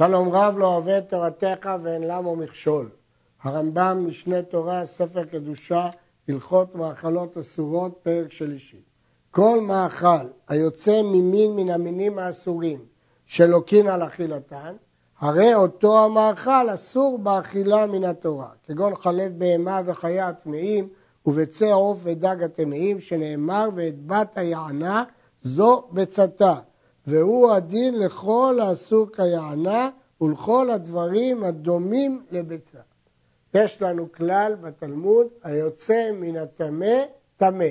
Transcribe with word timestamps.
שלום 0.00 0.28
רב 0.32 0.58
לא 0.58 0.66
אוהב 0.66 0.88
את 0.88 1.08
תורתך 1.08 1.70
ואין 1.82 2.02
למו 2.02 2.36
מכשול. 2.36 2.90
הרמב"ם, 3.42 4.04
משנה 4.08 4.42
תורה, 4.42 4.86
ספר 4.86 5.24
קדושה, 5.24 5.88
הלכות 6.28 6.74
מאכלות 6.74 7.36
אסורות, 7.36 7.98
פרק 8.02 8.32
שלישי. 8.32 8.80
כל 9.30 9.60
מאכל 9.60 10.26
היוצא 10.48 11.02
ממין 11.02 11.56
מן 11.56 11.70
המינים 11.70 12.18
האסורים 12.18 12.80
שלוקין 13.26 13.86
על 13.86 14.02
אכילתן, 14.02 14.74
הרי 15.18 15.54
אותו 15.54 16.04
המאכל 16.04 16.74
אסור 16.74 17.18
באכילה 17.18 17.86
מן 17.86 18.04
התורה, 18.04 18.48
כגון 18.66 18.94
חלב 18.94 19.38
בהמה 19.38 19.80
וחיה 19.84 20.28
הטמאים 20.28 20.88
וביצי 21.26 21.70
עוף 21.70 22.00
ודג 22.02 22.42
הטמאים, 22.42 23.00
שנאמר 23.00 23.68
ואת 23.74 24.06
בת 24.06 24.38
היענה 24.38 25.04
זו 25.42 25.84
בצתה, 25.92 26.54
והוא 27.06 27.52
הדין 27.52 27.98
לכל 27.98 28.58
האסור 28.62 29.06
כיענה 29.16 29.90
ולכל 30.20 30.70
הדברים 30.70 31.44
הדומים 31.44 32.22
לביצה. 32.30 32.78
יש 33.54 33.82
לנו 33.82 34.12
כלל 34.12 34.54
בתלמוד, 34.60 35.26
היוצא 35.42 36.10
מן 36.12 36.36
הטמא, 36.36 36.96
טמא. 37.36 37.68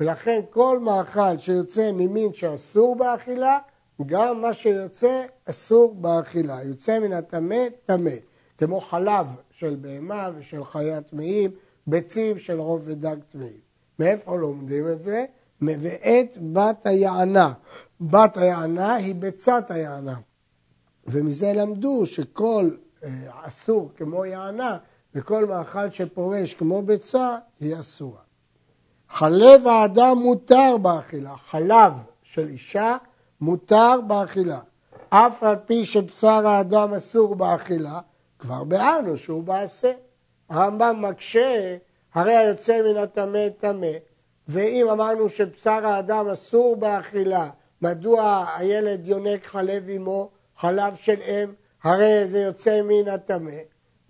ולכן 0.00 0.40
כל 0.50 0.78
מאכל 0.78 1.38
שיוצא 1.38 1.92
ממין 1.92 2.32
שאסור 2.32 2.96
באכילה, 2.96 3.58
גם 4.06 4.40
מה 4.40 4.54
שיוצא 4.54 5.24
אסור 5.44 5.94
באכילה. 5.94 6.62
יוצא 6.64 6.98
מן 6.98 7.12
הטמא, 7.12 7.64
טמא. 7.86 8.10
כמו 8.58 8.80
חלב 8.80 9.26
של 9.50 9.76
בהמה 9.80 10.30
ושל 10.36 10.64
חיית 10.64 11.06
טמאים, 11.06 11.50
ביצים 11.86 12.38
של 12.38 12.60
רוב 12.60 12.82
ודג 12.84 13.16
טמאים. 13.28 13.60
מאיפה 13.98 14.36
לומדים 14.36 14.88
את 14.88 15.00
זה? 15.00 15.24
ואת 15.62 16.38
בת 16.52 16.86
היענה. 16.86 17.52
בת 18.00 18.36
היענה 18.36 18.94
היא 18.94 19.14
ביצת 19.14 19.70
היענה. 19.70 20.16
ומזה 21.06 21.52
למדו 21.52 22.06
שכל 22.06 22.70
אה, 23.04 23.10
אסור 23.42 23.90
כמו 23.96 24.24
יענה 24.24 24.78
וכל 25.14 25.46
מאכל 25.46 25.90
שפורש 25.90 26.54
כמו 26.54 26.82
ביצה 26.82 27.36
היא 27.60 27.80
אסורה. 27.80 28.20
חלב 29.08 29.66
האדם 29.66 30.18
מותר 30.18 30.76
באכילה, 30.82 31.36
חלב 31.36 31.92
של 32.22 32.48
אישה 32.48 32.96
מותר 33.40 34.00
באכילה. 34.06 34.60
אף 35.08 35.42
על 35.42 35.56
פי 35.66 35.84
שבשר 35.84 36.46
האדם 36.46 36.94
אסור 36.94 37.34
באכילה, 37.34 38.00
כבר 38.38 38.64
ביארנו 38.64 39.16
שהוא 39.16 39.42
בעשה. 39.42 39.92
הרמב"ם 40.48 41.04
מקשה, 41.08 41.76
הרי 42.14 42.36
היוצא 42.36 42.82
מן 42.82 42.96
הטמא 42.96 43.48
טמא, 43.48 43.86
ואם 44.48 44.88
אמרנו 44.92 45.28
שבשר 45.28 45.86
האדם 45.86 46.28
אסור 46.28 46.76
באכילה, 46.76 47.50
מדוע 47.82 48.46
הילד 48.56 49.06
יונק 49.06 49.46
חלב 49.46 49.88
אמו, 49.88 50.30
חלב 50.56 50.96
של 50.96 51.20
אם, 51.20 51.52
הרי 51.82 52.26
זה 52.26 52.38
יוצא 52.38 52.82
מן 52.82 53.08
הטמא? 53.08 53.52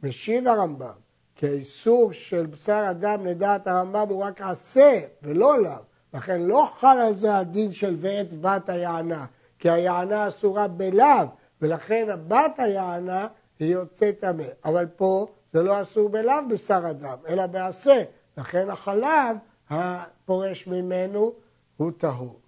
משיב 0.02 0.48
הרמב"ם, 0.48 0.92
כי 1.36 1.46
האיסור 1.46 2.12
של 2.12 2.46
בשר 2.46 2.86
אדם 2.90 3.26
לדעת 3.26 3.66
הרמב"ם 3.66 4.06
הוא 4.08 4.24
רק 4.24 4.40
עשה 4.40 5.00
ולא 5.22 5.62
לאו, 5.62 5.72
לכן 6.14 6.40
לא 6.40 6.68
חל 6.74 6.98
על 6.98 7.16
זה 7.16 7.36
הדין 7.36 7.72
של 7.72 7.96
ואת 7.98 8.40
בת 8.40 8.68
היענה, 8.68 9.24
כי 9.58 9.70
היענה 9.70 10.28
אסורה 10.28 10.68
בלאו, 10.68 11.26
ולכן 11.62 12.08
בת 12.28 12.58
היענה 12.58 13.26
היא 13.58 13.72
יוצאת 13.72 14.18
טמא. 14.20 14.44
אבל 14.64 14.86
פה 14.86 15.26
זה 15.52 15.62
לא 15.62 15.82
אסור 15.82 16.08
בלאו 16.08 16.48
בשר 16.50 16.90
אדם, 16.90 17.16
אלא 17.28 17.46
בעשה, 17.46 18.02
לכן 18.38 18.70
החלב 18.70 19.36
הפורש 19.72 20.66
ממנו 20.66 21.32
הוא 21.76 21.92
טהור. 21.98 22.40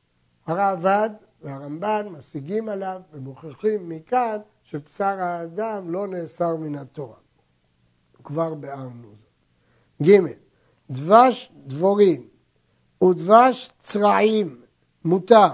הרעב"ד 0.47 1.11
והרמב"ן 1.43 2.07
משיגים 2.11 2.69
עליו 2.69 3.01
ומוכיחים 3.13 3.89
מכאן 3.89 4.39
שבשר 4.63 5.05
האדם 5.05 5.91
לא 5.91 6.07
נאסר 6.07 6.57
מן 6.57 6.75
התורה. 6.75 7.17
כבר 8.25 8.55
ביארנו 8.55 9.09
זאת. 9.09 10.09
ג' 10.09 10.21
דבש 10.91 11.53
דבורים 11.67 12.29
ודבש 13.05 13.71
צרעים 13.81 14.61
מותר 15.05 15.49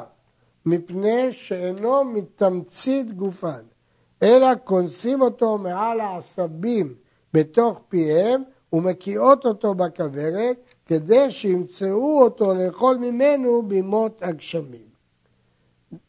מפני 0.66 1.32
שאינו 1.32 2.04
מתמצית 2.04 3.12
גופן 3.12 3.62
אלא 4.22 4.46
כונסים 4.64 5.22
אותו 5.22 5.58
מעל 5.58 6.00
העשבים 6.00 6.94
בתוך 7.34 7.80
פיהם 7.88 8.42
ומקיאות 8.72 9.46
אותו 9.46 9.74
בכוורת 9.74 10.69
כדי 10.90 11.30
שימצאו 11.30 12.22
אותו 12.22 12.54
לאכול 12.54 12.96
ממנו 12.96 13.62
בימות 13.62 14.22
הגשמים. 14.22 14.88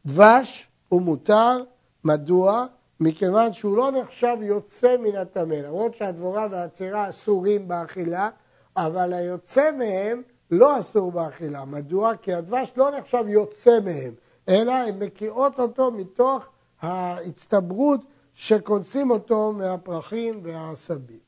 דבש 0.05 0.67
הוא 0.89 1.01
מותר, 1.01 1.63
מדוע? 2.03 2.65
מכיוון 2.99 3.53
שהוא 3.53 3.77
לא 3.77 3.91
נחשב 3.91 4.37
יוצא 4.41 4.97
מן 4.97 5.15
הטמא, 5.15 5.53
למרות 5.53 5.95
שהדבורה 5.95 6.47
והצירה 6.51 7.09
אסורים 7.09 7.67
באכילה, 7.67 8.29
אבל 8.77 9.13
היוצא 9.13 9.71
מהם 9.77 10.21
לא 10.51 10.79
אסור 10.79 11.11
באכילה. 11.11 11.65
מדוע? 11.65 12.15
כי 12.15 12.33
הדבש 12.33 12.73
לא 12.77 12.91
נחשב 12.97 13.23
יוצא 13.27 13.79
מהם, 13.79 14.13
אלא 14.49 14.71
הן 14.71 14.99
מקיאות 14.99 15.59
אותו 15.59 15.91
מתוך 15.91 16.45
ההצטברות 16.81 18.01
שכונסים 18.33 19.11
אותו 19.11 19.51
מהפרחים 19.51 20.39
והעשבים. 20.43 21.19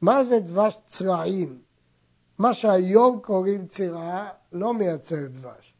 מה 0.00 0.24
זה 0.24 0.40
דבש 0.40 0.78
צרעים? 0.86 1.71
מה 2.38 2.54
שהיום 2.54 3.20
קוראים 3.20 3.66
צירה 3.66 4.28
לא 4.52 4.74
מייצר 4.74 5.28
דבש, 5.28 5.74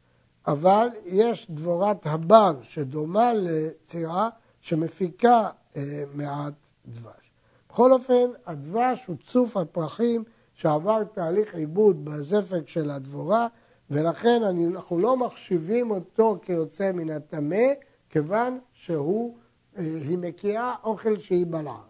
אבל 0.47 0.89
יש 1.05 1.51
דבורת 1.51 2.07
הבר 2.07 2.55
שדומה 2.63 3.33
לצירה 3.35 4.29
שמפיקה 4.61 5.49
אה, 5.77 6.05
מעט 6.15 6.55
דבש. 6.87 7.33
בכל 7.69 7.93
אופן, 7.93 8.31
הדבש 8.47 9.07
הוא 9.07 9.17
צוף 9.27 9.57
הפרחים 9.57 10.25
שעבר 10.55 11.05
תהליך 11.05 11.55
עיבוד 11.55 12.05
בזפק 12.05 12.69
של 12.69 12.91
הדבורה, 12.91 13.47
ולכן 13.91 14.43
אנחנו 14.43 14.99
לא 14.99 15.17
מחשיבים 15.17 15.91
אותו 15.91 16.39
כיוצא 16.43 16.93
מן 16.93 17.11
הטמא, 17.11 17.67
כיוון 18.11 18.59
שהוא, 18.73 19.37
אה, 19.77 19.83
היא 19.83 20.19
מקיאה 20.19 20.75
אוכל 20.85 21.19
שהיא 21.19 21.47
בלעה. 21.47 21.83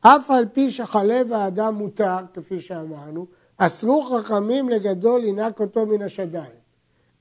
אף 0.00 0.30
על 0.30 0.46
פי 0.52 0.70
שחלב 0.70 1.32
האדם 1.32 1.74
מותר, 1.74 2.18
כפי 2.34 2.60
שאמרנו, 2.60 3.26
אסרו 3.56 4.02
חכמים 4.02 4.68
לגדול 4.68 5.20
לנק 5.20 5.60
אותו 5.60 5.86
מן 5.86 6.02
השדיים, 6.02 6.62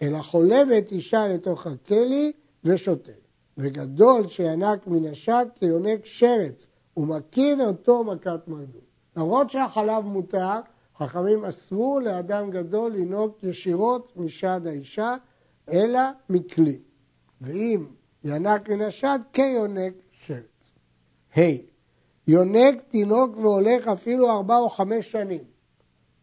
אלא 0.01 0.19
חולבת 0.19 0.91
אישה 0.91 1.27
לתוך 1.27 1.67
הכלי 1.67 2.31
ושותה. 2.63 3.11
וגדול 3.57 4.27
שינק 4.27 4.87
מן 4.87 5.05
השד 5.05 5.45
כיונק 5.59 6.05
שרץ, 6.05 6.67
ומקין 6.97 7.61
אותו 7.61 8.03
מכת 8.03 8.47
מרדות. 8.47 8.81
למרות 9.15 9.49
שהחלב 9.49 10.05
מותר, 10.05 10.59
חכמים 10.97 11.45
אסרו 11.45 11.99
לאדם 11.99 12.51
גדול 12.51 12.91
לנהוג 12.91 13.31
ישירות 13.43 14.13
משד 14.15 14.61
האישה, 14.65 15.15
אלא 15.71 15.99
מכלי. 16.29 16.79
ואם 17.41 17.85
ינק 18.23 18.69
מן 18.69 18.81
השד, 18.81 19.19
כיונק 19.33 19.93
שרץ. 20.11 20.71
ה. 21.35 21.39
Hey, 21.39 21.61
יונק 22.27 22.81
תינוק 22.87 23.37
והולך 23.37 23.87
אפילו 23.87 24.29
ארבע 24.29 24.57
או 24.57 24.69
חמש 24.69 25.11
שנים. 25.11 25.43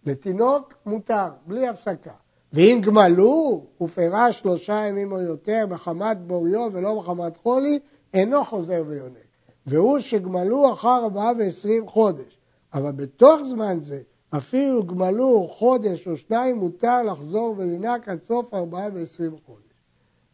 לתינוק 0.09 0.75
מותר, 0.87 1.29
בלי 1.47 1.69
הפסקה. 1.69 2.13
ואם 2.53 2.81
גמלו 2.85 3.67
ופרש 3.81 4.39
שלושה 4.39 4.87
ימים 4.89 5.13
או 5.13 5.21
יותר 5.21 5.67
מחמת 5.71 6.19
בוריו 6.27 6.69
ולא 6.73 6.97
מחמת 6.97 7.37
חולי, 7.37 7.79
אינו 8.15 8.45
חוזר 8.45 8.83
ויונק. 8.87 9.29
והוא 9.67 9.99
שגמלו 9.99 10.73
אחר 10.73 11.01
ארבעה 11.03 11.33
ועשרים 11.39 11.89
חודש. 11.89 12.39
אבל 12.75 12.93
בתוך 12.93 13.43
זמן 13.43 13.79
זה, 13.81 14.01
אפילו 14.31 14.85
גמלו 14.85 15.49
חודש 15.49 16.09
או 16.09 16.17
שניים, 16.17 16.57
מותר 16.57 17.03
לחזור 17.03 17.55
ולנק 17.59 18.09
עד 18.09 18.23
סוף 18.23 18.55
ארבעה 18.55 18.89
ועשרים 18.95 19.37
חודש. 19.47 19.63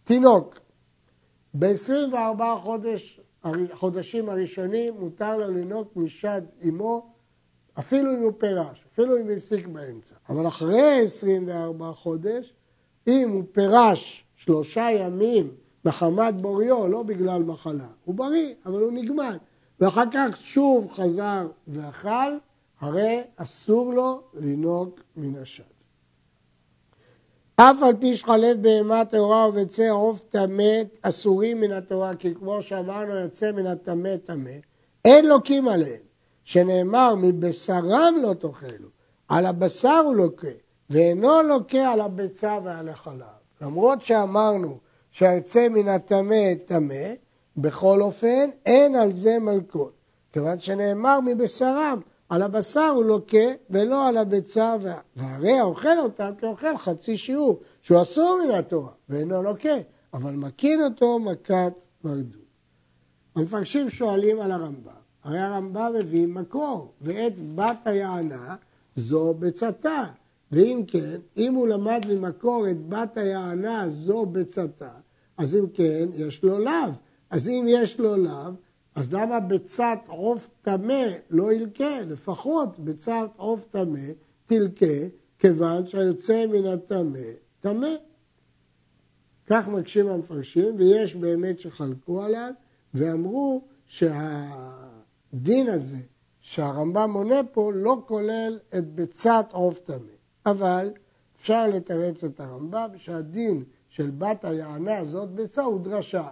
תינוק, 0.05 0.61
ב-24 1.55 2.43
חודש, 2.62 3.21
חודשים 3.73 4.29
הראשונים 4.29 4.95
מותר 4.99 5.37
לו 5.37 5.49
לנוק 5.49 5.97
משד 5.97 6.43
אמו, 6.69 7.06
אפילו 7.79 8.15
אם 8.15 8.21
הוא 8.23 8.32
פירש. 8.38 8.84
אפילו 8.94 9.19
אם 9.19 9.31
הפסיק 9.37 9.67
באמצע. 9.67 10.14
אבל 10.29 10.49
אחרי 10.49 11.00
24 11.05 11.93
חודש, 11.93 12.52
אם 13.06 13.31
הוא 13.31 13.43
פירש 13.52 14.25
שלושה 14.37 14.88
ימים 14.91 15.50
מחמת 15.85 16.43
בוריו, 16.43 16.88
לא 16.88 17.02
בגלל 17.02 17.43
מחלה, 17.43 17.87
הוא 18.05 18.14
בריא, 18.14 18.55
אבל 18.67 18.81
הוא 18.81 18.93
נגמל. 18.93 19.37
ואחר 19.81 20.05
כך 20.12 20.37
שוב 20.41 20.93
חזר 20.93 21.46
ואכל, 21.69 22.32
הרי 22.81 23.23
אסור 23.37 23.93
לו 23.93 24.20
לנהוג 24.35 24.91
מן 25.17 25.43
השד. 25.43 25.64
אף 27.56 27.82
על 27.82 27.94
פי 28.00 28.17
שחלב 28.17 28.62
בהמה 28.62 29.05
טהורה 29.05 29.49
וביצי 29.49 29.88
עוף 29.88 30.20
טמא 30.29 30.82
אסורים 31.02 31.61
מן 31.61 31.73
התורה, 31.73 32.17
כי 32.17 32.35
כמו 32.35 32.62
שאמרנו 32.62 33.14
יוצא 33.14 33.52
מן 33.52 33.67
הטמא 33.67 34.17
טמא, 34.17 34.50
אין 35.05 35.26
לוקים 35.26 35.69
עליהם. 35.69 36.04
שנאמר 36.44 37.14
מבשרם 37.14 38.14
לא 38.23 38.35
תאכלו, 38.35 38.88
על 39.29 39.46
הבשר 39.46 40.02
הוא 40.05 40.14
לוקה, 40.14 40.49
ואינו 40.91 41.43
לוקה 41.43 41.93
על 41.93 42.00
הביצה 42.00 42.58
ועל 42.64 42.88
החלב. 42.88 43.26
למרות 43.61 44.02
שאמרנו 44.02 44.79
שהיוצא 45.11 45.69
מן 45.69 45.88
הטמא 45.88 46.55
טמא, 46.67 47.12
בכל 47.56 48.02
אופן, 48.02 48.50
אין 48.67 48.94
על 48.94 49.12
זה 49.12 49.38
מלכות. 49.38 49.93
כיוון 50.32 50.58
שנאמר 50.58 51.20
מבשרם, 51.20 52.00
על 52.29 52.43
הבשר 52.43 52.93
הוא 52.94 53.05
לוקה 53.05 53.47
ולא 53.70 54.08
על 54.08 54.17
הביצה, 54.17 54.76
והרי 55.17 55.58
האוכל 55.58 55.99
אותם 55.99 56.32
כאוכל 56.38 56.76
חצי 56.76 57.17
שיעור, 57.17 57.61
שהוא 57.82 58.02
אסור 58.02 58.40
מן 58.44 58.50
התורה 58.50 58.90
ואינו 59.08 59.43
לוקה, 59.43 59.75
אבל 60.14 60.31
מקין 60.31 60.82
אותו 60.82 61.19
מכת 61.19 61.73
מרדות. 62.05 62.44
המפרשים 63.37 63.88
שואלים 63.88 64.40
על 64.40 64.52
הרמב"ם, 64.52 64.93
הרי 65.25 65.38
הרמב"ם 65.38 65.93
מביא 65.99 66.26
מקור, 66.26 66.93
ואת 67.00 67.55
בת 67.55 67.79
היענה 67.85 68.56
זו 68.97 69.35
ביצתה. 69.35 70.05
ואם 70.53 70.82
כן, 70.87 71.21
אם 71.37 71.55
הוא 71.55 71.69
למד 71.69 72.00
ממקור 72.09 72.71
את 72.71 72.88
בת 72.88 73.17
היענה 73.17 73.91
זו 73.91 74.26
ביצתה, 74.26 74.91
אז 75.38 75.55
אם 75.55 75.67
כן, 75.75 76.09
יש 76.17 76.43
לו 76.43 76.59
לאו. 76.59 76.91
אז 77.31 77.49
אם 77.49 77.65
יש 77.69 78.00
לו 78.00 78.17
לאו, 78.17 78.50
אז 78.94 79.12
למה 79.12 79.41
ביצת 79.41 79.99
עוף 80.06 80.49
טמא 80.62 81.05
לא 81.31 81.53
ילקה? 81.53 82.00
לפחות 82.00 82.79
ביצת 82.79 83.31
עוף 83.37 83.65
טמא 83.65 84.11
תלקה, 84.47 84.97
כיוון 85.38 85.87
שהיוצא 85.87 86.47
מן 86.47 86.67
הטמא 86.67 87.19
טמא. 87.61 87.94
כך 89.47 89.69
מקשים 89.69 90.09
המפרשים, 90.09 90.75
ויש 90.79 91.15
באמת 91.15 91.61
שחלקו 91.61 92.23
עליו, 92.23 92.50
ואמרו 92.94 93.62
שהדין 95.35 95.69
הזה 95.69 95.97
שהרמב"ם 96.41 97.11
מונה 97.11 97.41
פה 97.53 97.73
לא 97.75 97.97
כולל 98.07 98.59
את 98.79 98.95
ביצת 98.95 99.47
עוף 99.53 99.79
טמא. 99.79 100.15
אבל 100.47 100.93
אפשר 101.37 101.67
לתרץ 101.69 102.25
את 102.25 102.41
הרמב"ם 102.41 102.89
שהדין 102.97 103.65
של 103.89 104.11
בת 104.11 104.45
היענה 104.45 105.05
זאת 105.05 105.31
ביצה 105.31 105.63
הוא 105.63 105.81
דרשה. 105.81 106.29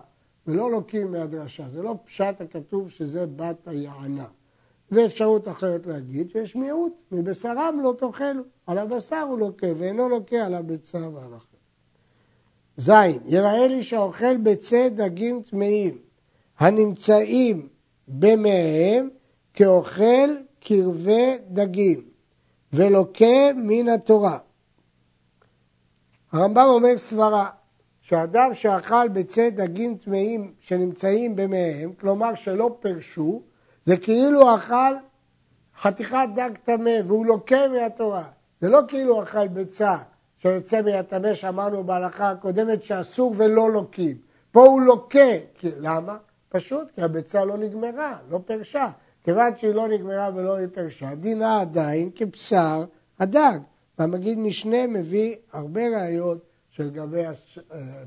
ולא 0.47 0.71
לוקים 0.71 1.13
מהדרשה, 1.13 1.69
זה 1.69 1.83
לא 1.83 1.95
פשט 2.05 2.41
הכתוב 2.41 2.91
שזה 2.91 3.27
בת 3.27 3.69
היענה. 3.69 4.27
ואפשרות 4.91 5.49
אחרת 5.49 5.87
להגיד 5.87 6.31
שיש 6.31 6.57
מיעוט, 6.57 7.03
מבשרם 7.13 7.81
לא 7.83 7.95
תאכלו, 7.99 8.43
על 8.67 8.79
הבשר 8.79 9.27
הוא 9.29 9.39
לוקה 9.39 9.67
ואינו 9.77 10.09
לוקה 10.09 10.47
על 10.47 10.55
הביצה 10.55 11.09
ועל 11.09 11.35
החלב. 11.35 11.61
ז. 12.77 12.91
יראה 13.27 13.67
לי 13.67 13.83
שהאוכל 13.83 14.37
ביצי 14.37 14.91
דגים 14.91 15.43
טמאים 15.43 15.99
הנמצאים 16.59 17.69
במאיהם 18.09 19.09
כאוכל 19.55 20.31
קרבי 20.61 21.37
דגים 21.49 22.01
ולוקה 22.73 23.53
מן 23.57 23.89
התורה. 23.89 24.39
הרמב"ם 26.33 26.67
אומר 26.69 26.99
סברה 26.99 27.51
שאדם 28.01 28.55
שאכל 28.55 29.09
ביצי 29.09 29.51
דגים 29.51 29.97
טמאים 29.97 30.55
שנמצאים 30.61 31.37
במאיהם, 31.37 31.93
כלומר 32.01 32.35
שלא 32.35 32.77
פרשו, 32.81 33.43
זה 33.87 33.97
כאילו 33.97 34.55
אכל 34.55 34.95
חתיכת 35.81 36.29
דג 36.35 36.51
טמא 36.65 36.91
והוא 37.05 37.27
לוקה 37.27 37.69
מהתורה. 37.69 38.25
זה 38.61 38.69
לא 38.69 38.81
כאילו 38.89 39.23
אכל 39.23 39.49
ביצה 39.49 39.97
שיוצא 40.39 40.83
מהטמא 40.83 41.35
שאמרנו 41.35 41.85
בהלכה 41.85 42.31
הקודמת 42.31 42.83
שאסור 42.83 43.35
ולא 43.37 43.71
לוקים. 43.71 44.17
פה 44.51 44.65
הוא 44.65 44.81
לוקה. 44.81 45.19
למה? 45.63 46.17
פשוט 46.53 46.89
כי 46.95 47.03
הביצה 47.03 47.45
לא 47.45 47.59
נגמרה, 47.59 48.19
לא 48.31 48.41
פרשה. 48.47 48.91
כיוון 49.25 49.57
שהיא 49.57 49.75
לא 49.75 49.89
נגמרה 49.89 50.31
ולא 50.35 50.57
היא 50.57 50.69
פרשה, 50.75 51.15
דינה 51.15 51.61
עדיין 51.61 52.11
כבשר 52.15 52.85
הדג. 53.21 53.59
והמגיד 53.99 54.39
משנה 54.39 54.87
מביא 54.87 55.37
הרבה 55.53 55.89
ראיות 55.89 56.39
שלגבי 56.71 57.25
אה, 57.27 57.33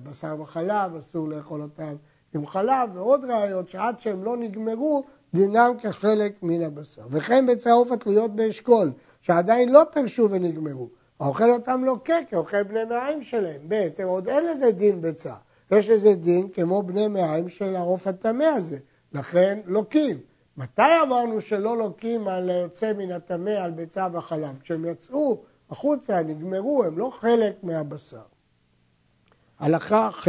בשר 0.04 0.36
וחלב, 0.40 0.96
אסור 0.96 1.30
לאכול 1.30 1.62
אותם 1.62 1.96
עם 2.34 2.48
חלב, 2.48 2.90
ועוד 2.94 3.26
ראיות 3.26 3.70
שעד 3.70 4.00
שהם 4.00 4.24
לא 4.24 4.38
נגמרו, 4.38 5.04
דינם 5.34 5.72
כחלק 5.82 6.34
מן 6.44 6.62
הבשר. 6.62 7.02
וכן 7.10 7.46
ביצי 7.48 7.70
העוף 7.70 7.92
התלויות 7.92 8.36
באשכול, 8.36 8.92
שעדיין 9.22 9.72
לא 9.72 9.84
פרשו 9.92 10.30
ונגמרו. 10.30 10.90
האוכל 11.20 11.50
אותם 11.50 11.84
לוקה 11.86 12.16
כאוכל 12.30 12.64
בני 12.64 12.84
מעיים 12.84 13.24
שלהם. 13.24 13.62
בעצם 13.64 14.08
עוד 14.08 14.28
אין 14.28 14.46
לזה 14.46 14.72
דין 14.72 15.02
ביצה. 15.02 15.34
יש 15.78 15.90
לזה 15.90 16.16
דין 16.16 16.50
כמו 16.50 16.84
בני 16.84 17.08
מעיים 17.08 17.50
של 17.50 17.76
העוף 17.76 18.08
הטמא 18.08 18.44
הזה. 18.44 18.78
לכן 19.14 19.60
לוקים. 19.66 20.18
מתי 20.58 20.82
אמרנו 21.04 21.42
שלא 21.42 21.78
לוקים 21.78 22.28
על 22.28 22.50
יוצא 22.50 22.94
מן 22.94 23.12
הטמא 23.12 23.50
על 23.50 23.72
ביצה 23.72 24.08
וחלב? 24.14 24.60
כשהם 24.62 24.86
יצאו 24.86 25.44
החוצה, 25.70 26.24
נגמרו, 26.24 26.84
הם 26.84 26.98
לא 26.98 27.12
חלק 27.20 27.64
מהבשר. 27.64 28.22
הלכה 29.60 30.10
ח' 30.12 30.28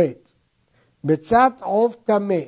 ביצת 1.04 1.52
עוף 1.60 1.96
טמא 2.04 2.40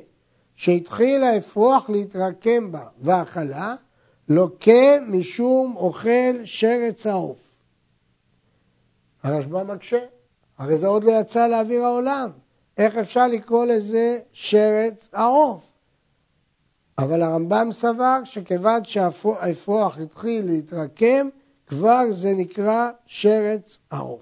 שהתחיל 0.55 1.23
האפרוח 1.23 1.89
להתרקם 1.89 2.71
בה 2.71 2.87
ואכלה, 3.01 3.75
לוקה 4.29 4.99
משום 5.07 5.75
אוכל 5.77 6.45
שרץ 6.45 7.07
העוף. 7.07 7.53
הרשב"א 9.23 9.63
מקשה, 9.63 9.99
הרי 10.57 10.77
זה 10.77 10.87
עוד 10.87 11.03
לא 11.03 11.11
יצא 11.11 11.47
לאוויר 11.47 11.85
העולם. 11.85 12.29
איך 12.79 12.97
אפשר 12.97 13.27
לקרוא 13.27 13.65
לזה 13.65 14.19
שרץ 14.31 15.09
העוף? 15.13 15.71
אבל 16.97 17.21
הרמב"ם 17.21 17.71
סבר 17.71 18.19
שכיוון 18.23 18.85
שהאפרוח 18.85 19.97
התחיל 19.97 20.45
להתרקם, 20.45 21.29
כבר 21.67 22.03
זה 22.11 22.33
נקרא 22.33 22.89
שרץ 23.05 23.77
העוף. 23.91 24.21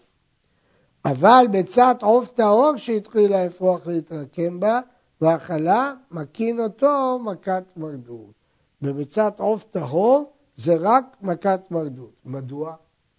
אבל 1.05 1.45
ביצת 1.51 1.97
עוף 2.01 2.27
טהור 2.27 2.77
שהתחיל 2.77 3.33
האפרוח 3.33 3.87
להתרקם 3.87 4.59
בה, 4.59 4.79
והאכלה 5.21 5.93
מקין 6.11 6.59
אותו 6.59 7.19
מכת 7.19 7.63
מרדות. 7.77 8.33
בביצת 8.81 9.39
עוף 9.39 9.63
טהור 9.63 10.31
זה 10.55 10.75
רק 10.79 11.05
מכת 11.21 11.61
מרדות. 11.71 12.13
מדוע? 12.25 12.75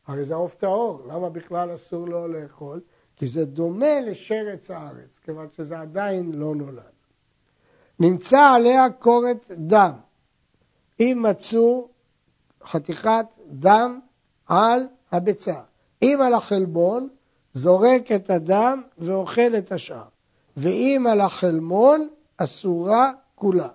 הרי 0.07 0.25
זה 0.25 0.35
עוף 0.35 0.55
טהור, 0.55 1.03
למה 1.09 1.31
בכלל 1.31 1.75
אסור 1.75 2.09
לו 2.09 2.29
לאכול? 2.29 2.81
כי 3.19 3.27
זה 3.27 3.45
דומה 3.45 4.01
לשרץ 4.01 4.71
הארץ, 4.71 5.19
כיוון 5.25 5.49
שזה 5.57 5.81
עדיין 5.81 6.33
לא 6.35 6.55
נולד. 6.55 6.83
נמצא 8.01 8.41
עליה 8.41 8.91
קורת 8.91 9.51
דם. 9.51 9.93
אם 11.01 11.25
מצאו 11.31 11.89
חתיכת 12.65 13.27
דם 13.51 14.01
על 14.47 14.83
הביצה. 15.13 15.61
אם 16.03 16.19
על 16.27 16.35
החלבון, 16.35 17.09
זורק 17.55 18.13
את 18.13 18.31
הדם 18.31 18.83
ואוכל 18.99 19.57
את 19.59 19.73
השאר. 19.73 20.09
ואם 20.57 21.07
על 21.11 21.21
החלמון, 21.21 22.09
אסורה 22.37 23.13
כולה. 23.35 23.69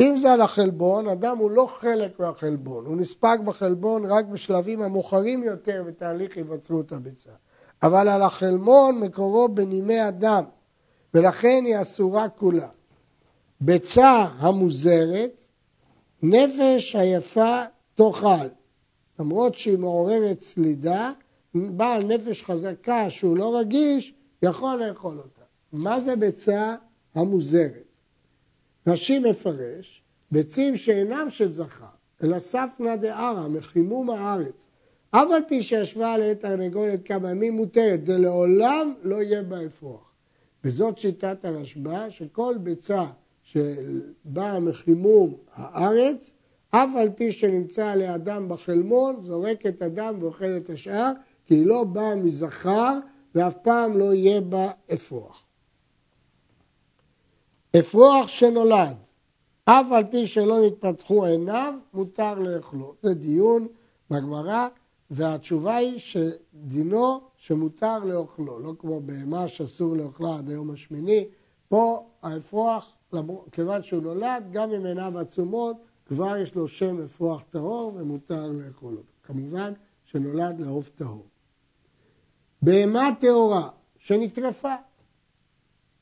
אם 0.00 0.16
זה 0.16 0.32
על 0.32 0.40
החלבון, 0.40 1.08
הדם 1.08 1.36
הוא 1.38 1.50
לא 1.50 1.66
חלק 1.80 2.20
מהחלבון, 2.20 2.86
הוא 2.86 2.96
נספג 2.96 3.38
בחלבון 3.44 4.06
רק 4.06 4.24
בשלבים 4.24 4.82
המאוחרים 4.82 5.42
יותר 5.42 5.82
בתהליך 5.86 6.36
היווצרות 6.36 6.92
הביצה. 6.92 7.30
אבל 7.82 8.08
על 8.08 8.22
החלמון 8.22 9.00
מקורו 9.00 9.48
בנימי 9.48 10.00
הדם, 10.00 10.44
ולכן 11.14 11.62
היא 11.66 11.80
אסורה 11.80 12.28
כולה. 12.28 12.68
ביצה 13.60 14.26
המוזרת, 14.38 15.42
נפש 16.22 16.96
היפה 16.96 17.62
תאכל. 17.94 18.46
למרות 19.18 19.54
שהיא 19.54 19.78
מעוררת 19.78 20.40
סלידה, 20.40 21.12
בעל 21.54 22.04
נפש 22.04 22.42
חזקה 22.42 23.10
שהוא 23.10 23.36
לא 23.36 23.58
רגיש, 23.58 24.14
יכול 24.42 24.84
לאכול 24.84 25.18
אותה. 25.18 25.42
מה 25.72 26.00
זה 26.00 26.16
ביצה 26.16 26.74
המוזרת? 27.14 27.98
רש"י 28.86 29.18
מפרש, 29.18 30.02
ביצים 30.30 30.76
שאינם 30.76 31.26
של 31.30 31.52
זכר, 31.52 31.84
אלא 32.22 32.38
ספנא 32.38 32.96
דערא, 32.96 33.48
מחימום 33.48 34.10
הארץ. 34.10 34.66
אף 35.10 35.30
על 35.30 35.42
פי 35.48 35.62
שישבה 35.62 36.12
עליה 36.12 36.34
תרנגולת 36.34 37.06
כמה 37.06 37.30
ימים 37.30 37.54
מותרת, 37.54 38.06
זה 38.06 38.18
לעולם 38.18 38.94
לא 39.02 39.22
יהיה 39.22 39.42
בה 39.42 39.66
אפרוח. 39.66 40.10
וזאת 40.64 40.98
שיטת 40.98 41.44
הרשב"א, 41.44 42.10
שכל 42.10 42.54
ביצה 42.58 43.04
שבאה 43.42 44.60
מחימום 44.60 45.34
הארץ, 45.54 46.32
אף 46.70 46.90
על 46.96 47.10
פי 47.10 47.32
שנמצא 47.32 47.86
עליה 47.86 48.18
דם 48.18 48.46
בחלמון, 48.48 49.22
זורק 49.22 49.66
את 49.66 49.82
הדם 49.82 50.16
ואוכל 50.20 50.56
את 50.56 50.70
השאר, 50.70 51.10
כי 51.46 51.54
היא 51.54 51.66
לא 51.66 51.84
באה 51.84 52.14
מזכר 52.14 52.98
ואף 53.34 53.54
פעם 53.62 53.98
לא 53.98 54.14
יהיה 54.14 54.40
בה 54.40 54.70
אפרוח. 54.94 55.44
אפרוח 57.78 58.28
שנולד, 58.28 58.96
אף 59.64 59.92
על 59.92 60.04
פי 60.10 60.26
שלא 60.26 60.66
נתפתחו 60.66 61.24
עיניו, 61.24 61.74
מותר 61.94 62.34
לאכלו. 62.38 62.94
זה 63.02 63.14
דיון 63.14 63.66
בגמרא, 64.10 64.68
והתשובה 65.10 65.76
היא 65.76 65.98
שדינו 65.98 67.20
שמותר 67.36 67.98
לאכלו, 67.98 68.58
לא 68.58 68.72
כמו 68.78 69.00
בהמה 69.00 69.48
שאסור 69.48 69.96
לאכלה 69.96 70.38
עד 70.38 70.50
היום 70.50 70.70
השמיני, 70.70 71.28
פה 71.68 72.06
האפרוח, 72.22 72.92
כיוון 73.52 73.82
שהוא 73.82 74.02
נולד, 74.02 74.44
גם 74.52 74.70
אם 74.70 74.86
עיניו 74.86 75.18
עצומות, 75.18 75.76
כבר 76.06 76.36
יש 76.36 76.54
לו 76.54 76.68
שם 76.68 77.02
אפרוח 77.02 77.42
טהור 77.42 77.92
ומותר 77.96 78.52
לאכול 78.52 78.96
אותו. 78.96 79.12
כמובן 79.22 79.72
שנולד 80.04 80.60
לעוף 80.60 80.90
טהור. 80.90 81.26
בהמה 82.62 83.08
טהורה 83.20 83.68
שנטרפה, 83.98 84.74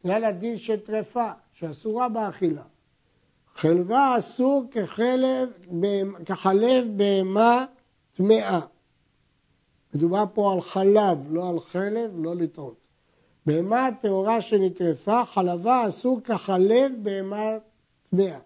בגלל 0.05 0.25
הדין 0.25 0.59
של 0.59 0.81
טרפה, 0.81 1.31
שאסורה 1.53 2.09
באכילה. 2.09 2.63
חלבה 3.55 4.19
אסור 4.19 4.65
כחלב 6.25 6.89
בהמה 6.97 7.65
טמאה. 8.13 8.61
מדובר 9.99 10.25
פה 10.35 10.53
על 10.53 10.61
חלב, 10.61 11.19
לא 11.31 11.49
על 11.49 11.61
חלב, 11.61 12.11
לא 12.15 12.35
לטעות. 12.35 12.77
בהמה 13.47 13.89
טהורה 14.01 14.41
שנטרפה, 14.41 15.25
חלבה 15.25 15.89
אסור 15.89 16.21
כחלב 16.25 16.93
בהמה 17.03 17.57
טמאה. 18.11 18.39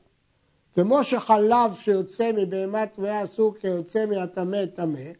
כמו 0.74 1.04
שחלב 1.04 1.74
שיוצא 1.78 2.30
מבהמה 2.36 2.86
טמאה 2.86 3.24
אסור 3.24 3.54
כיוצא 3.60 4.06
מהטמא 4.06 4.66
טמא, 4.66 5.10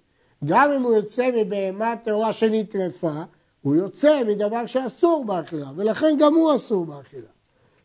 גם 0.44 0.72
אם 0.72 0.82
הוא 0.82 0.94
יוצא 0.94 1.30
מבהמה 1.36 1.94
טהורה 2.04 2.32
שנטרפה, 2.32 3.22
הוא 3.62 3.76
יוצא 3.76 4.22
מדבר 4.26 4.66
שאסור 4.66 5.24
באכילה, 5.24 5.70
ולכן 5.76 6.16
גם 6.18 6.34
הוא 6.34 6.54
אסור 6.54 6.84
באכילה. 6.86 7.30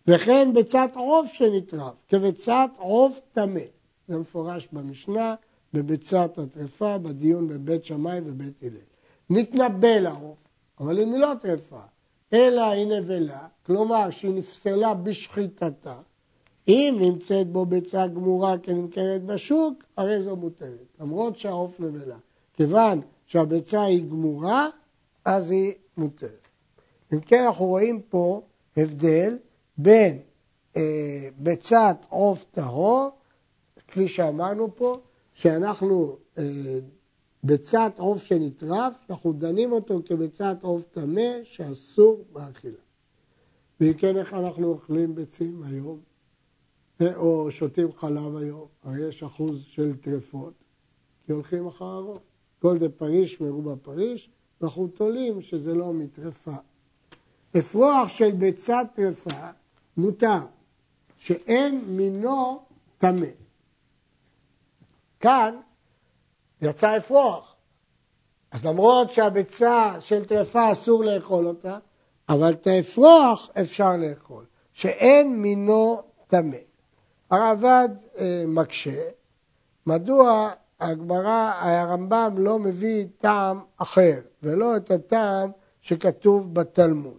וכן 0.08 0.54
ביצת 0.54 0.90
עוף 0.96 1.28
שנטרף, 1.34 1.94
כביצת 2.10 2.70
עוף 2.78 3.20
טמא. 3.32 3.62
זה 4.08 4.18
מפורש 4.18 4.68
במשנה, 4.72 5.36
בביצת 5.74 6.38
הטרפה, 6.38 6.98
בדיון 6.98 7.48
בבית 7.48 7.86
שמאי 7.86 8.20
ובית 8.26 8.64
הלל. 8.64 8.78
נתנבא 9.30 9.88
לעוף, 9.88 10.38
אבל 10.80 11.00
אם 11.00 11.14
היא 11.14 11.22
לא 11.22 11.34
טרפה, 11.42 11.82
אלא 12.34 12.72
היא 12.72 12.88
נבלה, 12.88 13.48
כלומר 13.66 14.10
שהיא 14.10 14.34
נפסלה 14.34 14.94
בשחיטתה, 14.94 15.96
אם 16.68 16.98
נמצאת 17.00 17.48
בו 17.48 17.66
ביצה 17.66 18.08
גמורה 18.08 18.58
כנמכרת 18.58 19.24
בשוק, 19.24 19.84
הרי 19.98 20.24
זו 20.24 20.36
מותרת, 20.36 20.88
למרות 21.00 21.38
שהעוף 21.38 21.80
נבלה. 21.80 22.18
כיוון 22.54 23.02
שהביצה 23.26 23.82
היא 23.84 24.04
גמורה, 24.04 24.70
אז 25.26 25.52
היא 25.52 25.74
מותרת. 25.98 26.48
אם 27.14 27.20
כן, 27.20 27.44
אנחנו 27.44 27.66
רואים 27.66 28.02
פה 28.02 28.42
הבדל 28.78 29.38
בין 29.78 30.20
אה, 30.78 31.30
ביצת 31.38 31.98
עוף 32.10 32.46
טהור, 32.52 33.10
כפי 33.88 34.08
שאמרנו 34.08 34.76
פה, 34.76 34.96
שאנחנו, 35.38 36.18
אה, 36.38 36.80
ביצת 37.44 37.94
עוף 37.98 38.24
שנטרף, 38.24 38.94
אנחנו 39.10 39.34
דנים 39.34 39.72
אותו 39.72 40.02
כביצת 40.06 40.58
עוף 40.62 40.86
טמא 40.92 41.44
שאסור 41.44 42.26
באכילה. 42.32 42.78
ואם 43.80 43.94
כן, 43.94 44.18
איך 44.18 44.34
אנחנו 44.34 44.68
אוכלים 44.68 45.16
ביצים 45.16 45.64
היום? 45.64 46.00
או 47.16 47.52
שותים 47.52 47.94
חלב 47.98 48.36
היום, 48.38 48.68
הרי 48.84 49.08
יש 49.08 49.24
אחוז 49.24 49.64
של 49.64 49.96
טרפות, 49.96 50.54
כי 51.26 51.32
הולכים 51.32 51.68
אחר 51.68 51.86
הרוב. 51.86 52.20
כל 52.60 52.78
דה 52.78 52.90
פריש 52.90 53.42
מרובה 53.42 53.76
פריש, 53.76 54.30
ואנחנו 54.62 54.88
תולים 54.88 55.42
שזה 55.42 55.74
לא 55.74 55.94
מטרפה. 55.94 56.56
אפרוח 57.58 58.10
של 58.10 58.32
ביצת 58.32 58.88
טרפה 58.94 59.50
מותר, 59.98 60.40
שאין 61.18 61.86
מינו 61.88 62.62
טמא. 62.98 63.47
כאן 65.20 65.56
יצא 66.62 66.98
אפרוח. 66.98 67.56
אז 68.52 68.66
למרות 68.66 69.12
שהביצה 69.12 69.94
של 70.00 70.26
טרפה 70.26 70.72
אסור 70.72 71.04
לאכול 71.04 71.48
אותה, 71.48 71.78
אבל 72.30 72.52
את 72.52 72.68
האפרוח 72.68 73.50
אפשר 73.62 73.98
לאכול, 73.98 74.46
שאין 74.74 75.42
מינו 75.42 76.02
טמא. 76.28 76.58
הרעב"ד 77.30 77.90
אה, 78.18 78.44
מקשה, 78.48 79.10
מדוע 79.86 80.52
הגמרא, 80.80 81.52
הרמב"ם 81.56 82.36
לא 82.38 82.60
מביא 82.60 83.06
טעם 83.18 83.60
אחר, 83.78 84.20
ולא 84.44 84.78
את 84.78 84.92
הטעם 84.92 85.52
שכתוב 85.82 86.54
בתלמוד. 86.54 87.18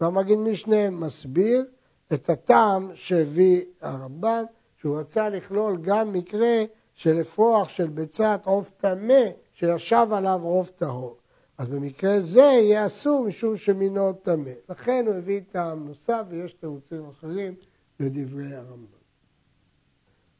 והמגיד 0.00 0.38
משנה 0.38 0.90
מסביר 0.90 1.64
את 2.12 2.30
הטעם 2.30 2.90
שהביא 2.94 3.64
הרמב"ם, 3.80 4.44
שהוא 4.80 5.00
רצה 5.00 5.28
לכלול 5.28 5.76
גם 5.82 6.12
מקרה 6.12 6.64
של 7.00 7.20
אפרוח 7.20 7.68
של 7.68 7.88
ביצת 7.88 8.40
עוף 8.44 8.70
טמא 8.76 9.24
שישב 9.52 10.06
עליו 10.12 10.40
עוף 10.42 10.70
טהור. 10.70 11.16
אז 11.58 11.68
במקרה 11.68 12.20
זה 12.20 12.40
יהיה 12.40 12.86
אסור 12.86 13.24
משום 13.24 13.56
שמינו 13.56 14.12
טמא. 14.12 14.50
לכן 14.68 15.04
הוא 15.06 15.14
הביא 15.14 15.40
טעם 15.52 15.88
נוסף 15.88 16.22
ויש 16.28 16.52
תירוצים 16.52 17.08
אחרים 17.08 17.54
לדברי 18.00 18.54
הרמב"ם. 18.54 19.00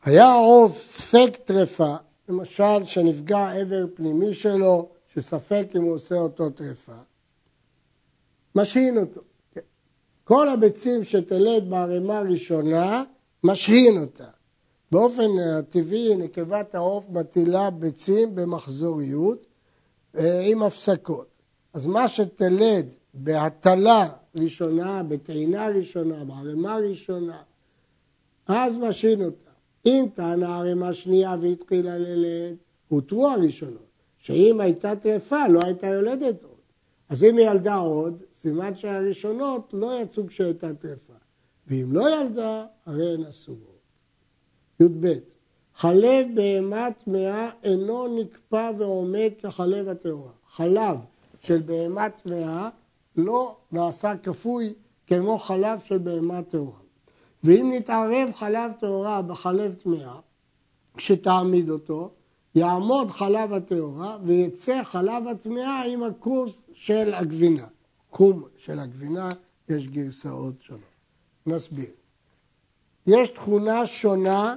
היה 0.05 0.27
העוף 0.29 0.87
ספק 0.87 1.37
טרפה, 1.45 1.97
למשל 2.29 2.85
שנפגע 2.85 3.51
עבר 3.51 3.87
פנימי 3.95 4.35
שלו, 4.35 4.89
שספק 5.15 5.67
אם 5.75 5.83
הוא 5.83 5.95
עושה 5.95 6.15
אותו 6.15 6.51
טרפה, 6.51 6.99
משהין 8.55 8.99
אותו. 8.99 9.21
כל 10.25 10.49
הביצים 10.49 11.05
שתלד 11.05 11.71
בערימה 11.71 12.19
הראשונה, 12.19 13.05
משהין 13.45 13.99
אותה. 13.99 14.40
באופן 14.93 15.39
הטבעי 15.39 16.17
נקבת 16.17 16.75
העוף 16.75 17.07
מטילה 17.11 17.71
ביצים 17.71 18.35
במחזוריות 18.35 19.47
אה, 20.19 20.41
עם 20.47 20.63
הפסקות. 20.63 21.27
אז 21.73 21.87
מה 21.87 22.09
שתלד 22.09 22.87
בהטלה 23.15 24.09
ראשונה, 24.35 25.03
בטעינה 25.03 25.69
ראשונה, 25.69 26.25
בערימה 26.25 26.77
ראשונה, 26.77 27.43
אז 28.47 28.77
משהין 28.77 29.23
אותה. 29.23 29.51
אם 29.87 30.07
טענה 30.15 30.59
ערימה 30.59 30.93
שנייה 30.93 31.37
והתחילה 31.41 31.99
ללד, 31.99 32.57
הותרו 32.89 33.29
הראשונות, 33.29 33.91
שאם 34.19 34.61
הייתה 34.61 34.97
טרפה 34.97 35.49
לא 35.49 35.61
הייתה 35.65 35.87
יולדת 35.87 36.43
עוד. 36.43 36.61
אז 37.09 37.25
אם 37.25 37.39
ילדה 37.39 37.75
עוד, 37.75 38.23
סימן 38.41 38.77
שהראשונות 38.77 39.71
לא 39.73 40.01
יצאו 40.03 40.27
כשהייתה 40.27 40.75
טרפה. 40.75 41.13
ואם 41.67 41.93
לא 41.93 42.21
ילדה, 42.21 42.67
הרי 42.87 43.15
הן 43.15 43.25
אסורות. 43.25 43.70
י"ב 44.81 45.07
חלב 45.75 46.27
בהמה 46.35 46.89
טמאה 47.05 47.51
אינו 47.63 48.21
נקפא 48.21 48.71
ועומד 48.79 49.31
כחלב 49.43 49.89
הטהורה. 49.89 50.31
חלב 50.51 50.97
של 51.41 51.63
בהמה 51.63 52.11
טמאה 52.11 52.69
לא 53.17 53.57
נעשה 53.73 54.17
כפוי 54.17 54.75
כמו 55.07 55.39
חלב 55.39 55.81
של 55.85 55.99
בהמה 55.99 56.43
טהורה. 56.43 56.79
ואם 57.45 57.73
נתערב 57.75 58.29
חלב 58.35 58.73
טהורה 58.81 59.23
בחלב 59.23 59.73
טמאה, 59.73 60.19
כשתעמיד 60.97 61.71
אותו, 61.71 62.11
יעמוד 62.55 63.11
חלב 63.11 63.53
הטהורה 63.53 64.19
ויצא 64.25 64.83
חלב 64.85 65.29
הטמאה 65.29 65.85
עם 65.85 66.03
הכוס 66.03 66.67
של 66.73 67.15
הגבינה. 67.15 67.67
קום 68.11 68.43
של 68.57 68.79
הגבינה, 68.79 69.29
יש 69.69 69.89
גרסאות 69.89 70.55
שונות. 70.61 70.83
נסביר. 71.47 71.91
יש 73.07 73.29
תכונה 73.29 73.87
שונה 73.87 74.55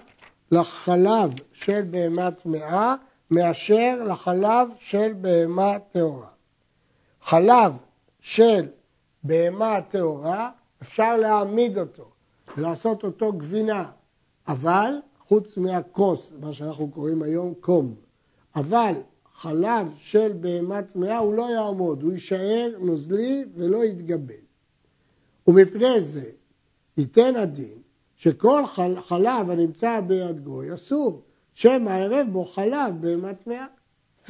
לחלב 0.53 1.31
של 1.51 1.81
בהמה 1.89 2.31
טמאה 2.31 2.95
מאשר 3.31 4.03
לחלב 4.07 4.67
של 4.79 5.13
בהמה 5.21 5.79
טהורה. 5.91 6.27
חלב 7.21 7.73
של 8.19 8.67
בהמה 9.23 9.81
טהורה, 9.81 10.51
אפשר 10.81 11.17
להעמיד 11.17 11.77
אותו 11.77 12.11
ולעשות 12.57 13.03
אותו 13.03 13.33
גבינה, 13.33 13.91
אבל 14.47 14.93
חוץ 15.27 15.57
מהכוס, 15.57 16.33
מה 16.39 16.53
שאנחנו 16.53 16.91
קוראים 16.91 17.23
היום 17.23 17.53
קום, 17.59 17.95
אבל 18.55 18.93
חלב 19.33 19.93
של 19.97 20.33
בהמה 20.39 20.81
טמאה 20.81 21.17
הוא 21.17 21.33
לא 21.33 21.49
יעמוד, 21.53 22.03
הוא 22.03 22.13
יישאר 22.13 22.71
נוזלי 22.79 23.45
ולא 23.55 23.85
יתגבל. 23.85 24.43
ומפני 25.47 26.01
זה 26.01 26.31
ייתן 26.97 27.35
הדין 27.35 27.82
שכל 28.23 28.63
חלב 29.07 29.49
הנמצא 29.49 29.99
ביד 29.99 30.43
גוי 30.43 30.73
אסור, 30.73 31.21
שמא 31.53 31.89
ערב 31.89 32.27
בו 32.31 32.45
חלב 32.45 33.01
בהמה 33.01 33.33
טמאה. 33.33 33.65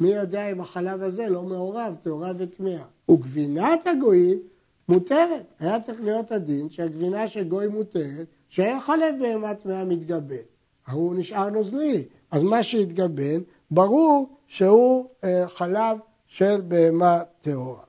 מי 0.00 0.08
יודע 0.08 0.50
אם 0.50 0.60
החלב 0.60 1.02
הזה 1.02 1.28
לא 1.28 1.42
מעורב, 1.42 1.96
טהורה 2.02 2.32
וטמאה. 2.38 2.82
וגבינת 3.10 3.86
הגויים 3.86 4.38
מותרת. 4.88 5.46
היה 5.58 5.80
צריך 5.80 6.00
להיות 6.00 6.32
הדין 6.32 6.70
שהגבינה 6.70 7.28
של 7.28 7.48
גוי 7.48 7.68
מותרת, 7.68 8.26
שאין 8.48 8.80
חלב 8.80 9.14
בהמה 9.20 9.54
טמאה 9.54 9.84
מתגבל. 9.84 10.36
הוא 10.90 11.14
נשאר 11.14 11.48
נוזלי, 11.48 12.04
אז 12.30 12.42
מה 12.42 12.62
שהתגבל, 12.62 13.40
ברור 13.70 14.38
שהוא 14.46 15.08
אה, 15.24 15.48
חלב 15.48 15.98
של 16.26 16.60
בהמה 16.60 17.22
טהורה. 17.40 17.84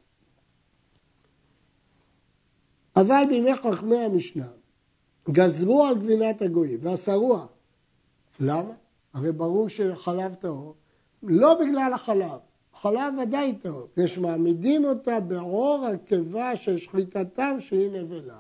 אבל 2.96 3.24
בימי 3.30 3.56
חכמי 3.56 3.98
המשנה 3.98 4.48
גזרו 5.30 5.86
על 5.86 5.96
גבינת 5.96 6.42
הגויים 6.42 6.80
ואסרוה. 6.82 7.46
למה? 8.40 8.74
הרי 9.14 9.32
ברור 9.32 9.70
שחלב 9.70 10.34
טהור, 10.34 10.76
לא 11.24 11.60
בגלל 11.62 11.92
החלב, 11.94 12.40
חלב 12.82 13.14
ודאי 13.22 13.54
טהור, 13.54 13.88
יש 13.98 14.18
מעמידים 14.18 14.86
אותה 14.86 15.20
בעור 15.20 15.86
הקיבה 15.94 16.56
של 16.56 16.78
שחיטתם 16.78 17.58
שהיא 17.60 17.92
נבלה. 17.92 18.38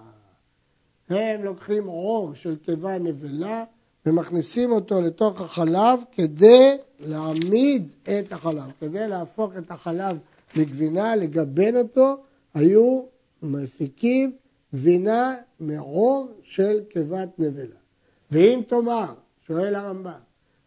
הם 1.09 1.43
לוקחים 1.43 1.87
עור 1.87 2.33
של 2.33 2.55
קיבה 2.55 2.97
נבלה 2.97 3.63
ומכניסים 4.05 4.71
אותו 4.71 5.01
לתוך 5.01 5.41
החלב 5.41 5.99
כדי 6.11 6.77
להעמיד 6.99 7.93
את 8.03 8.31
החלב, 8.31 8.71
כדי 8.79 9.07
להפוך 9.07 9.57
את 9.57 9.71
החלב 9.71 10.17
לגבינה, 10.55 11.15
לגבן 11.15 11.75
אותו, 11.75 12.17
היו 12.53 13.03
מפיקים 13.43 14.31
גבינה 14.75 15.35
מעור 15.59 16.27
של 16.43 16.83
קיבת 16.89 17.29
נבלה. 17.39 17.75
ואם 18.31 18.61
תאמר, 18.67 19.13
שואל 19.47 19.75
הרמב"ם, 19.75 20.19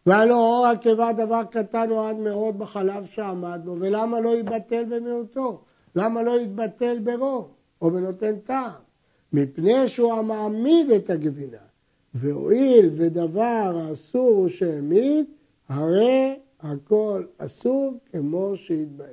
והלא 0.05 0.35
אור 0.35 0.67
הקיבה 0.67 1.13
דבר 1.13 1.43
קטן 1.51 1.91
או 1.91 2.01
עד 2.01 2.17
מאוד 2.17 2.59
בחלב 2.59 3.05
שעמד 3.05 3.61
בו, 3.65 3.75
ולמה 3.79 4.19
לא 4.19 4.35
יתבטל 4.35 4.83
במיעוטו? 4.83 5.61
למה 5.95 6.21
לא 6.21 6.39
יתבטל 6.39 6.99
ברוב 6.99 7.53
או 7.81 7.91
בנותן 7.91 8.39
טעם? 8.39 8.81
מפני 9.33 9.87
שהוא 9.87 10.13
המעמיד 10.13 10.91
את 10.91 11.09
הגבינה, 11.09 11.57
והואיל 12.13 12.89
ודבר 12.91 13.71
האסור 13.75 14.29
הוא 14.29 14.47
שהעמיד, 14.47 15.25
הרי 15.67 16.39
הכל 16.59 17.23
אסור 17.37 17.93
כמו 18.11 18.53
שהתבאר. 18.55 19.07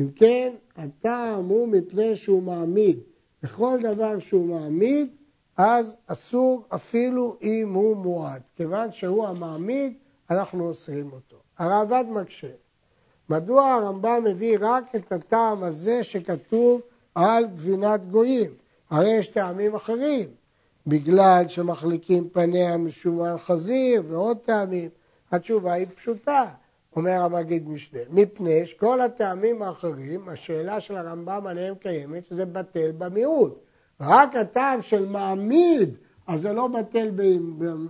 אם 0.00 0.10
כן, 0.10 0.54
הטעם 0.76 1.48
הוא 1.48 1.68
מפני 1.68 2.16
שהוא 2.16 2.42
מעמיד. 2.42 2.98
בכל 3.44 3.78
דבר 3.82 4.18
שהוא 4.18 4.46
מעמיד, 4.46 5.08
אז 5.56 5.96
אסור 6.06 6.64
אפילו 6.74 7.36
אם 7.42 7.74
הוא 7.74 7.96
מועד. 7.96 8.42
כיוון 8.56 8.92
שהוא 8.92 9.26
המעמיד, 9.26 9.92
אנחנו 10.30 10.68
אוסרים 10.68 11.12
אותו. 11.12 11.36
הרעב"ד 11.58 12.04
מקשה. 12.10 12.50
מדוע 13.28 13.72
הרמב"ם 13.72 14.24
מביא 14.24 14.58
רק 14.60 14.94
את 14.94 15.12
הטעם 15.12 15.62
הזה 15.62 16.04
שכתוב 16.04 16.80
על 17.14 17.46
גבינת 17.46 18.06
גויים? 18.06 18.50
הרי 18.90 19.10
יש 19.10 19.28
טעמים 19.28 19.74
אחרים, 19.74 20.28
בגלל 20.86 21.44
שמחליקים 21.48 22.28
פניה 22.32 22.76
משומן 22.76 23.38
חזיר 23.38 24.02
ועוד 24.08 24.36
טעמים. 24.36 24.88
התשובה 25.32 25.72
היא 25.72 25.86
פשוטה, 25.96 26.44
אומר 26.96 27.22
המגיד 27.22 27.68
משנה, 27.68 28.00
מפני 28.10 28.66
שכל 28.66 29.00
הטעמים 29.00 29.62
האחרים, 29.62 30.28
השאלה 30.28 30.80
של 30.80 30.96
הרמב"ם 30.96 31.46
עליהם 31.46 31.74
קיימת, 31.74 32.26
שזה 32.26 32.44
בטל 32.44 32.90
במיעוט. 32.98 33.58
רק 34.00 34.36
הטעם 34.36 34.82
של 34.82 35.06
מעמיד, 35.06 35.96
אז 36.26 36.40
זה 36.40 36.52
לא 36.52 36.66
בטל 36.66 37.10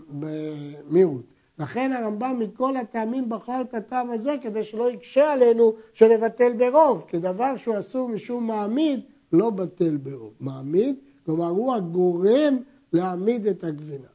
במיעוט. 0.09 1.25
לכן 1.59 1.93
הרמב"ם 1.93 2.37
מכל 2.39 2.77
הטעמים 2.77 3.29
בחר 3.29 3.61
את 3.61 3.75
הטעם 3.75 4.11
הזה 4.11 4.37
כדי 4.43 4.63
שלא 4.63 4.91
יקשה 4.91 5.33
עלינו 5.33 5.75
שנבטל 5.93 6.53
ברוב, 6.53 7.05
כי 7.09 7.19
דבר 7.19 7.57
שהוא 7.57 7.79
אסור 7.79 8.09
משום 8.09 8.47
מעמיד 8.47 9.01
לא 9.33 9.51
בטל 9.51 9.97
ברוב. 9.97 10.33
מעמיד, 10.41 10.97
כלומר 11.27 11.49
הוא 11.49 11.75
הגורם 11.75 12.57
להעמיד 12.93 13.47
את 13.47 13.65
הגבינה. 13.65 14.09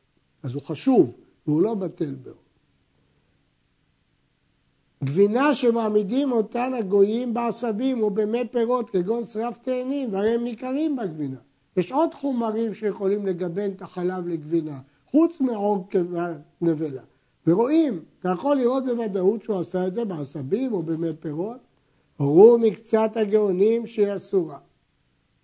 אז 0.44 0.54
הוא 0.54 0.62
חשוב, 0.62 1.14
והוא 1.48 1.62
לא 1.62 1.74
בטל 1.74 2.16
ברוב. 2.16 2.39
גבינה 5.04 5.54
שמעמידים 5.54 6.32
אותן 6.32 6.74
הגויים 6.74 7.34
בעשבים 7.34 8.04
או 8.04 8.10
במי 8.10 8.48
פירות 8.52 8.90
כגון 8.90 9.26
שרף 9.26 9.58
תאנים, 9.58 10.14
והרי 10.14 10.30
הם 10.30 10.44
ניכרים 10.44 10.96
בגבינה. 10.96 11.38
יש 11.78 11.92
עוד 11.92 12.14
חומרים 12.14 12.74
שיכולים 12.74 13.26
לגוון 13.26 13.72
את 13.72 13.82
החלב 13.82 14.28
לגבינה, 14.28 14.80
חוץ 15.12 15.42
מעור 15.42 15.88
נבלה. 16.62 17.02
ורואים, 17.48 18.04
אתה 18.20 18.30
יכול 18.30 18.58
לראות 18.58 18.86
בוודאות 18.86 19.44
שהוא 19.44 19.60
עשה 19.60 19.88
את 19.88 19.94
זה 19.94 20.06
בעשבים 20.06 20.74
או 20.74 20.84
במי 20.84 21.14
פירות, 21.20 21.58
הורו 22.18 22.58
מקצת 22.58 23.12
הגאונים 23.16 23.88
שהיא 23.88 24.16
אסורה. 24.16 24.58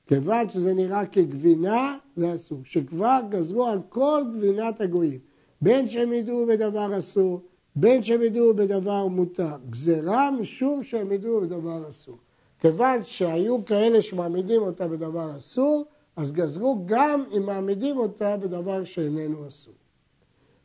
כיוון 0.08 0.50
שזה 0.50 0.74
נראה 0.74 1.06
כגבינה, 1.06 1.98
זה 2.16 2.34
אסור. 2.34 2.60
שכבר 2.64 3.20
גזרו 3.30 3.66
על 3.66 3.80
כל 3.90 4.24
גבינת 4.36 4.82
הגויים, 4.82 5.20
בין 5.62 5.88
שהם 5.88 6.14
ידעו 6.14 6.46
בדבר 6.46 7.00
אסור, 7.00 7.42
בין 7.76 8.04
שהם 8.04 8.22
ידעו 8.22 8.54
בדבר 8.54 9.08
מותר. 9.08 9.56
גזרה 9.70 10.32
משום 10.32 10.84
שהם 10.84 11.12
ידעו 11.12 11.42
בדבר 11.42 11.90
אסור. 11.90 12.18
כיוון 12.60 13.04
שהיו 13.04 13.66
כאלה 13.66 14.02
שמעמידים 14.02 14.62
אותה 14.62 14.88
בדבר 14.88 15.38
אסור, 15.38 15.86
אז 16.16 16.32
גזרו 16.32 16.84
גם 16.86 17.24
אם 17.38 17.46
מעמידים 17.46 17.98
אותה 17.98 18.38
בדבר 18.38 18.84
שאיננו 18.84 19.48
אסור. 19.48 19.74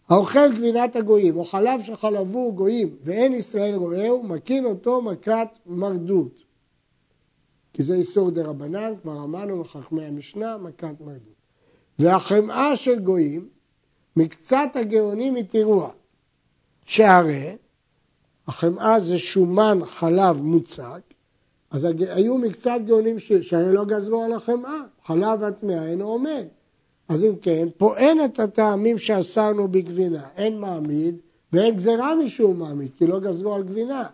האוכל 0.09 0.53
גבינת 0.53 0.97
הגויים, 0.97 1.37
או 1.37 1.45
חלב 1.45 1.81
שחלבו 1.83 2.53
גויים 2.55 2.97
ואין 3.03 3.33
ישראל 3.33 3.75
רואהו, 3.75 4.23
מקין 4.23 4.65
אותו 4.65 5.03
מכת 5.03 5.49
מרדות. 5.67 6.43
כי 7.73 7.83
זה 7.83 7.95
איסור 7.95 8.31
דה 8.31 8.47
רבנן, 8.47 8.95
כבר 9.03 9.25
אמרנו 9.25 9.57
מחכמי 9.57 10.05
המשנה, 10.05 10.59
מכת 10.59 11.01
מרדות. 11.01 11.41
והחמאה 11.99 12.77
של 12.77 13.01
גויים, 13.01 13.49
מקצת 14.17 14.71
הגאונים 14.75 15.37
התירוע, 15.37 15.91
שהרי 16.91 17.57
החמאה 18.47 19.01
זה 19.01 19.19
שומן 19.19 19.79
חלב 19.85 20.43
מוצק, 20.43 21.01
אז 21.71 21.89
היו 21.99 22.39
מקצת 22.39 22.81
גאונים 22.87 23.19
שהרי 23.19 23.73
לא 23.73 23.85
גזרו 23.85 24.25
על 24.25 24.33
החמאה, 24.33 24.81
חלב 25.07 25.43
הטמאה 25.43 25.87
אינו 25.87 26.05
עומד. 26.05 26.47
אז 27.09 27.25
אם 27.25 27.37
כן, 27.43 27.69
פה 27.77 27.97
אין 27.97 28.25
את 28.25 28.39
הטעמים 28.39 28.99
שאסרנו 28.99 29.69
בגבינה, 29.69 30.29
אין 30.37 30.59
מעמיד 30.59 31.17
ואין 31.53 31.77
גזירה 31.77 32.15
משום 32.15 32.59
מעמיד, 32.59 32.91
כי 32.97 33.07
לא 33.07 33.21
גזרו 33.21 33.55
על 33.55 33.63
גבינה. 33.63 34.07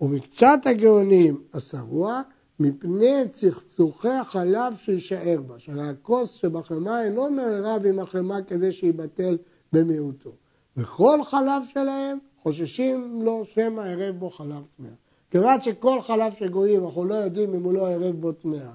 ומקצת 0.00 0.58
הגאונים 0.64 1.40
אסרוה 1.52 2.22
מפני 2.60 3.28
צחצוחי 3.32 4.08
החלב 4.08 4.74
שיישאר 4.76 5.40
בה, 5.46 5.58
שהרי 5.58 5.88
הכוס 5.88 6.32
שבחמאה 6.32 7.04
אינו 7.04 7.30
מערב 7.30 7.86
עם 7.86 7.98
החמאה 7.98 8.42
כדי 8.42 8.72
שיבטל 8.72 9.36
במיעוטו. 9.72 10.41
וכל 10.76 11.24
חלב 11.24 11.62
שלהם 11.68 12.18
חוששים 12.42 13.22
לו 13.22 13.44
שמא 13.54 13.80
ערב 13.80 14.18
בו 14.18 14.30
חלב 14.30 14.66
טמאה. 14.76 14.90
כיוון 15.30 15.60
שכל 15.60 16.02
חלב 16.02 16.32
של 16.38 16.48
גויים 16.48 16.84
אנחנו 16.84 17.04
לא 17.04 17.14
יודעים 17.14 17.54
אם 17.54 17.62
הוא 17.62 17.72
לא 17.72 17.90
ערב 17.90 18.14
בו 18.20 18.32
טמאה, 18.32 18.70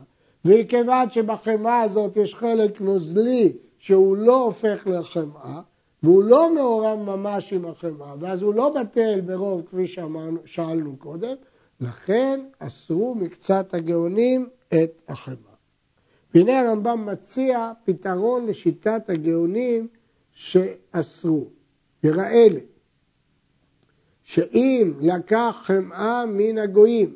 וכיוון 0.46 1.10
שבחמאה 1.10 1.82
הזאת 1.82 2.18
יש 2.18 2.36
חלק 2.36 2.82
נוזלי 2.82 3.54
שהוא 3.78 4.18
לא 4.18 4.44
הופך 4.44 4.88
לחמאה, 4.88 5.62
והוא 6.04 6.24
לא 6.24 6.54
מעורב 6.54 7.00
ממש 7.00 7.54
עם 7.54 7.66
החמאה, 7.66 8.14
ואז 8.20 8.42
הוא 8.42 8.54
לא 8.54 8.70
בטל 8.70 9.22
ברוב 9.22 9.62
כפי 9.66 9.88
ששאלנו 9.88 10.98
קודם, 10.98 11.36
לכן 11.82 12.40
אסרו 12.60 13.16
מקצת 13.16 13.74
הגאונים 13.74 14.50
את 14.68 15.02
החמאה. 15.08 15.38
והנה 16.34 16.60
הרמב"ם 16.60 17.06
מציע 17.06 17.72
פתרון 17.84 18.46
לשיטת 18.46 19.10
הגאונים 19.10 19.88
שאסרו. 20.32 21.57
יראה 22.08 22.48
לי 22.50 22.66
שאם 24.24 24.94
לקח 25.02 25.62
חמאה 25.64 26.26
מן 26.26 26.58
הגויים 26.58 27.16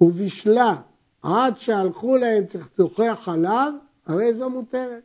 ובישלה 0.00 0.74
עד 1.22 1.58
שהלכו 1.58 2.16
להם 2.16 2.46
צחצוחי 2.46 3.08
החלב, 3.08 3.74
הרי 4.06 4.34
זו 4.34 4.50
מותרת. 4.50 5.02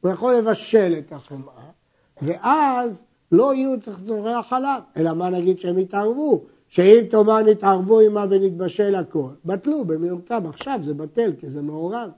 הוא 0.00 0.10
יכול 0.10 0.34
לבשל 0.34 0.94
את 0.98 1.12
החמאה, 1.12 1.70
ואז 2.22 3.02
לא 3.32 3.54
יהיו 3.54 3.80
צחצוחי 3.80 4.32
החלב. 4.32 4.82
אלא 4.96 5.12
מה 5.12 5.30
נגיד 5.30 5.58
שהם 5.58 5.78
יתערבו? 5.78 6.44
שאם 6.68 7.04
תאמר 7.10 7.42
נתערבו 7.42 8.00
עמה 8.00 8.24
ונתבשל 8.30 8.94
הכל, 8.94 9.30
בטלו 9.44 9.84
במיעוטם. 9.84 10.46
עכשיו 10.46 10.80
זה 10.82 10.94
בטל 10.94 11.32
כי 11.38 11.50
זה 11.50 11.62
מעורב. 11.62 12.10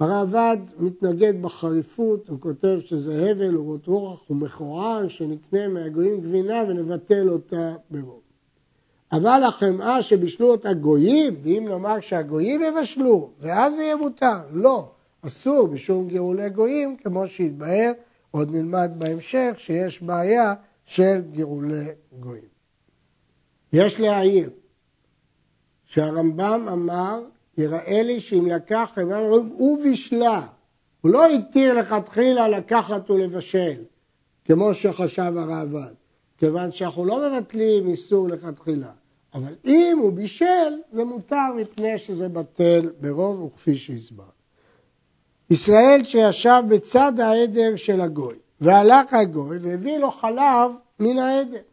הראב"ד 0.00 0.58
מתנגד 0.78 1.42
בחריפות, 1.42 2.28
הוא 2.28 2.40
כותב 2.40 2.78
שזה 2.80 3.30
הבל 3.30 3.56
ורות 3.56 3.86
רוח 3.86 4.30
ומכוער 4.30 5.08
שנקנה 5.08 5.68
מהגויים 5.68 6.20
גבינה 6.20 6.62
ונבטל 6.68 7.30
אותה 7.30 7.74
ברוב. 7.90 8.20
אבל 9.12 9.42
החמאה 9.48 10.02
שבישלו 10.02 10.50
אותה 10.50 10.72
גויים, 10.72 11.36
ואם 11.42 11.64
נאמר 11.68 12.00
שהגויים 12.00 12.62
יבשלו, 12.62 13.30
ואז 13.40 13.74
זה 13.74 13.82
יהיה 13.82 13.96
מותר, 13.96 14.38
לא, 14.52 14.90
אסור 15.22 15.66
בשום 15.66 16.08
גירולי 16.08 16.50
גויים, 16.50 16.96
כמו 16.96 17.28
שהתבהר, 17.28 17.92
עוד 18.30 18.50
נלמד 18.50 18.90
בהמשך, 18.98 19.50
שיש 19.56 20.02
בעיה 20.02 20.54
של 20.84 21.20
גירולי 21.30 21.88
גויים. 22.20 22.48
יש 23.72 24.00
להעיר 24.00 24.50
שהרמב"ם 25.84 26.66
אמר 26.72 27.22
יראה 27.58 28.02
לי 28.02 28.20
שאם 28.20 28.46
לקח 28.46 28.90
חמאה 28.94 29.18
הוא 29.28 29.82
בישלה. 29.82 30.46
הוא 31.00 31.10
לא 31.10 31.26
התיר 31.26 31.74
לכתחילה 31.74 32.48
לקחת 32.48 33.10
ולבשל, 33.10 33.82
כמו 34.44 34.74
שחשב 34.74 35.32
הראב"ד, 35.36 35.94
כיוון 36.38 36.72
שאנחנו 36.72 37.04
לא 37.04 37.30
מבטלים 37.30 37.88
איסור 37.88 38.28
לכתחילה. 38.28 38.90
אבל 39.34 39.54
אם 39.64 39.98
הוא 40.00 40.12
בישל, 40.12 40.80
זה 40.92 41.04
מותר 41.04 41.52
מפני 41.56 41.98
שזה 41.98 42.28
בטל 42.28 42.90
ברוב 43.00 43.42
וכפי 43.42 43.78
שהסבר. 43.78 44.24
ישראל 45.50 46.00
שישב 46.04 46.62
בצד 46.68 47.20
העדר 47.20 47.76
של 47.76 48.00
הגוי, 48.00 48.36
והלך 48.60 49.14
הגוי 49.14 49.58
והביא 49.58 49.98
לו 49.98 50.10
חלב 50.10 50.70
מן 51.00 51.18
העדר. 51.18 51.67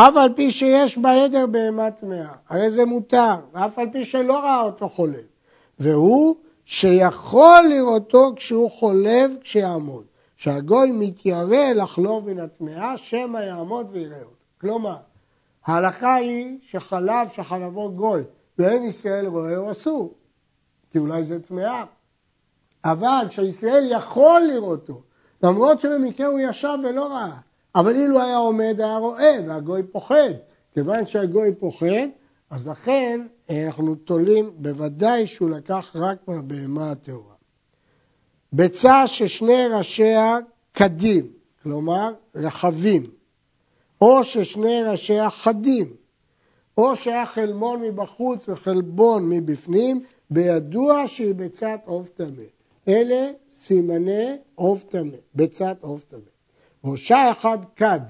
אף 0.00 0.16
על 0.16 0.32
פי 0.34 0.50
שיש 0.50 0.98
בעדר 0.98 1.46
בהמה 1.46 1.90
טמאה, 1.90 2.32
הרי 2.48 2.70
זה 2.70 2.84
מותר, 2.84 3.34
ואף 3.52 3.78
על 3.78 3.86
פי 3.92 4.04
שלא 4.04 4.38
ראה 4.38 4.60
אותו 4.60 4.88
חולב. 4.88 5.24
והוא 5.78 6.36
שיכול 6.64 7.64
לראותו 7.70 8.32
כשהוא 8.36 8.70
חולב 8.70 9.30
כשיעמוד. 9.40 10.04
שהגוי 10.38 10.90
מתיירא 10.92 11.72
לחלוב 11.74 12.30
מן 12.30 12.38
הטמאה, 12.38 12.98
שמא 12.98 13.38
יעמוד 13.38 13.86
ויראה 13.92 14.18
אותו. 14.18 14.34
כלומר, 14.60 14.96
ההלכה 15.66 16.14
היא 16.14 16.58
שחלב 16.62 17.28
שחלבו 17.32 17.90
גוי 17.90 18.22
ואין 18.58 18.84
ישראל 18.84 19.26
רואה 19.26 19.56
הוא 19.56 19.70
אסור, 19.70 20.14
כי 20.92 20.98
אולי 20.98 21.24
זה 21.24 21.42
טמאה. 21.42 21.84
אבל 22.84 23.26
כשהישראל 23.28 23.84
יכול 23.90 24.42
לראותו, 24.52 25.02
למרות 25.42 25.80
שבמקרה 25.80 26.26
הוא 26.26 26.40
ישב 26.42 26.78
ולא 26.82 27.06
ראה, 27.06 27.36
אבל 27.78 27.96
אילו 27.96 28.20
היה 28.20 28.36
עומד 28.36 28.74
היה 28.78 28.96
רואה, 28.96 29.36
והגוי 29.46 29.82
פוחד. 29.82 30.32
כיוון 30.74 31.06
שהגוי 31.06 31.54
פוחד, 31.54 32.08
אז 32.50 32.68
לכן 32.68 33.26
אנחנו 33.50 33.94
תולים 33.94 34.50
בוודאי 34.56 35.26
שהוא 35.26 35.50
לקח 35.50 35.92
רק 35.94 36.28
מהבהמה 36.28 36.90
הטהורה. 36.90 37.34
ביצה 38.52 39.06
ששני 39.06 39.66
ראשיה 39.66 40.38
קדים, 40.72 41.26
כלומר 41.62 42.12
רחבים, 42.34 43.10
או 44.00 44.24
ששני 44.24 44.82
ראשיה 44.82 45.30
חדים, 45.30 45.94
או 46.78 46.96
שהיה 46.96 47.26
חלמון 47.26 47.82
מבחוץ 47.82 48.48
וחלבון 48.48 49.28
מבפנים, 49.28 50.00
בידוע 50.30 51.06
שהיא 51.06 51.34
ביצת 51.34 51.80
עוף 51.84 52.08
טמא. 52.08 52.42
אלה 52.88 53.30
סימני 53.50 54.36
עוף 54.54 54.82
טמא, 54.82 55.16
ביצת 55.34 55.76
עוף 55.80 56.04
טמא. 56.04 56.37
ראשה 56.92 57.30
אחד 57.30 57.58
כד 57.76 58.00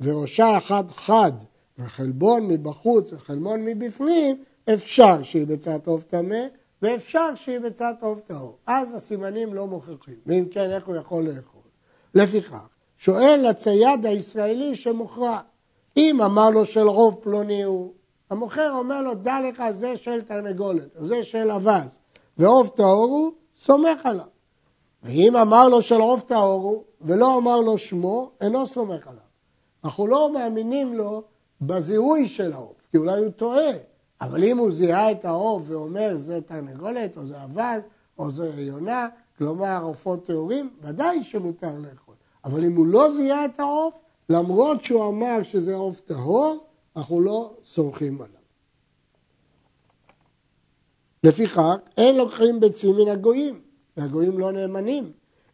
וראשה 0.00 0.58
אחד 0.58 0.84
חד 0.90 1.32
וחלבון 1.78 2.48
מבחוץ 2.48 3.12
וחלבון 3.12 3.64
מבפנים, 3.64 4.44
אפשר 4.74 5.22
שהיא 5.22 5.46
ביצת 5.46 5.86
עוף 5.86 6.04
טמא 6.04 6.40
ואפשר 6.82 7.34
שהיא 7.34 7.58
ביצת 7.58 7.94
עוף 8.00 8.20
טהור. 8.20 8.56
אז 8.66 8.94
הסימנים 8.94 9.54
לא 9.54 9.66
מוכיחים, 9.66 10.14
ואם 10.26 10.44
כן, 10.50 10.70
איך 10.70 10.86
הוא 10.86 10.96
יכול 10.96 11.24
לאכול? 11.24 11.60
לפיכך, 12.14 12.66
שואל 12.98 13.46
הצייד 13.50 14.06
הישראלי 14.06 14.76
שמוכרע, 14.76 15.38
אם 15.96 16.22
אמר 16.22 16.50
לו 16.50 16.64
של 16.64 16.88
רוב 16.88 17.14
פלוני 17.20 17.62
הוא, 17.62 17.92
המוכר 18.30 18.70
אומר 18.72 19.02
לו, 19.02 19.14
דע 19.14 19.38
לך, 19.48 19.62
זה 19.70 19.96
של 19.96 20.22
תרנגולת, 20.22 20.88
זה 21.00 21.22
של 21.22 21.50
אבז, 21.50 21.98
ועוף 22.38 22.68
טהור 22.68 23.06
הוא, 23.10 23.32
סומך 23.58 24.00
עליו. 24.04 24.26
ואם 25.02 25.36
אמר 25.36 25.68
לו 25.68 25.82
של 25.82 26.00
עוף 26.00 26.22
טהור 26.22 26.62
הוא, 26.62 26.84
ולא 27.06 27.38
אמר 27.38 27.60
לו 27.60 27.78
שמו, 27.78 28.30
אינו 28.40 28.66
סומך 28.66 29.06
עליו. 29.06 29.20
אנחנו 29.84 30.06
לא 30.06 30.32
מאמינים 30.32 30.94
לו 30.94 31.22
בזיהוי 31.60 32.28
של 32.28 32.52
העוף, 32.52 32.76
כי 32.90 32.96
אולי 32.96 33.18
הוא 33.18 33.30
טועה, 33.30 33.72
אבל 34.20 34.44
אם 34.44 34.58
הוא 34.58 34.72
זיהה 34.72 35.10
את 35.10 35.24
העוף 35.24 35.62
ואומר 35.66 36.12
זה 36.16 36.40
תרנגולת, 36.40 37.16
או 37.16 37.26
זה 37.26 37.44
אבד, 37.44 37.80
או 38.18 38.30
זה 38.30 38.62
יונה, 38.62 39.08
כלומר 39.38 39.82
עופות 39.82 40.26
טהורים, 40.26 40.70
ודאי 40.82 41.24
שמותר 41.24 41.78
לאכול. 41.78 42.14
אבל 42.44 42.64
אם 42.64 42.76
הוא 42.76 42.86
לא 42.86 43.12
זיהה 43.12 43.44
את 43.44 43.60
העוף, 43.60 44.00
למרות 44.28 44.82
שהוא 44.82 45.08
אמר 45.08 45.42
שזה 45.42 45.74
עוף 45.74 46.00
טהור, 46.00 46.66
אנחנו 46.96 47.20
לא 47.20 47.54
סומכים 47.66 48.14
עליו. 48.14 48.36
לפיכך, 51.24 51.60
אין 51.96 52.16
לוקחים 52.16 52.60
ביצים 52.60 52.96
מן 52.96 53.08
הגויים, 53.08 53.60
והגויים 53.96 54.38
לא 54.38 54.52
נאמנים. 54.52 55.12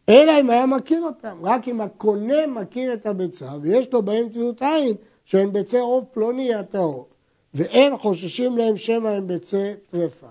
אלא 0.09 0.31
אם 0.39 0.49
היה 0.49 0.65
מכיר 0.65 1.03
אותם, 1.03 1.37
רק 1.43 1.67
אם 1.67 1.81
הקונה 1.81 2.47
מכיר 2.47 2.93
את 2.93 3.05
הביצה 3.05 3.49
ויש 3.61 3.93
לו 3.93 4.01
בהם 4.01 4.29
טביעות 4.29 4.61
עין 4.61 4.95
שהם 5.25 5.53
ביצי 5.53 5.79
עוף 5.79 6.05
פלוני 6.11 6.53
הטהור. 6.53 7.07
ואין 7.53 7.97
חוששים 7.97 8.57
להם 8.57 8.77
שמא 8.77 9.07
הם 9.07 9.27
ביצי 9.27 9.71
טרפה. 9.91 10.27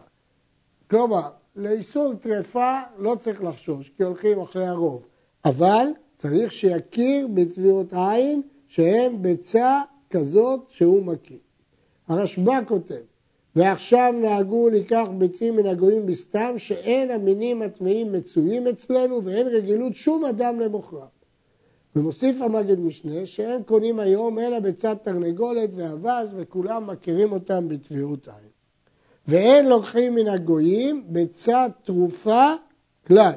כלומר, 0.91 1.29
לאיסור 1.57 2.15
טרפה 2.15 2.79
לא 2.99 3.17
צריך 3.21 3.43
לחשוש, 3.43 3.93
כי 3.97 4.03
הולכים 4.03 4.41
אחרי 4.41 4.67
הרוב, 4.67 5.03
אבל 5.45 5.87
צריך 6.17 6.53
שיכיר 6.53 7.29
בטביעות 7.35 7.93
עין 7.93 8.43
שהם 8.67 9.23
ביצה 9.23 9.81
כזאת 10.11 10.61
שהוא 10.69 11.03
מכיר. 11.03 11.39
הרשב"א 12.09 12.61
כותב, 12.67 13.03
ועכשיו 13.57 14.15
נהגו 14.21 14.69
לקח 14.69 15.05
ביצים 15.19 15.57
מן 15.57 15.67
הגויים 15.67 16.07
בסתם 16.07 16.55
שאין 16.59 17.11
המינים 17.11 17.63
הטמאים 17.63 18.13
מצויים 18.13 18.67
אצלנו 18.67 19.25
ואין 19.25 19.47
רגילות 19.47 19.95
שום 19.95 20.25
אדם 20.25 20.61
למוכרם. 20.61 21.07
ומוסיף 21.97 22.43
המגד 22.43 22.81
משנה 22.81 23.27
שאין 23.27 23.63
קונים 23.63 24.01
היום 24.01 24.39
אלא 24.39 24.61
בצד 24.61 24.95
תרנגולת 25.03 25.71
ואבז 25.75 26.35
וכולם 26.37 26.87
מכירים 26.87 27.33
אותם 27.33 27.69
בטביעות 27.69 28.29
עין. 28.29 28.49
ואין 29.29 29.69
לוקחים 29.69 30.15
מן 30.15 30.29
הגויים 30.29 31.05
בצד 31.09 31.71
תרופה 31.85 32.53
כלל. 33.07 33.33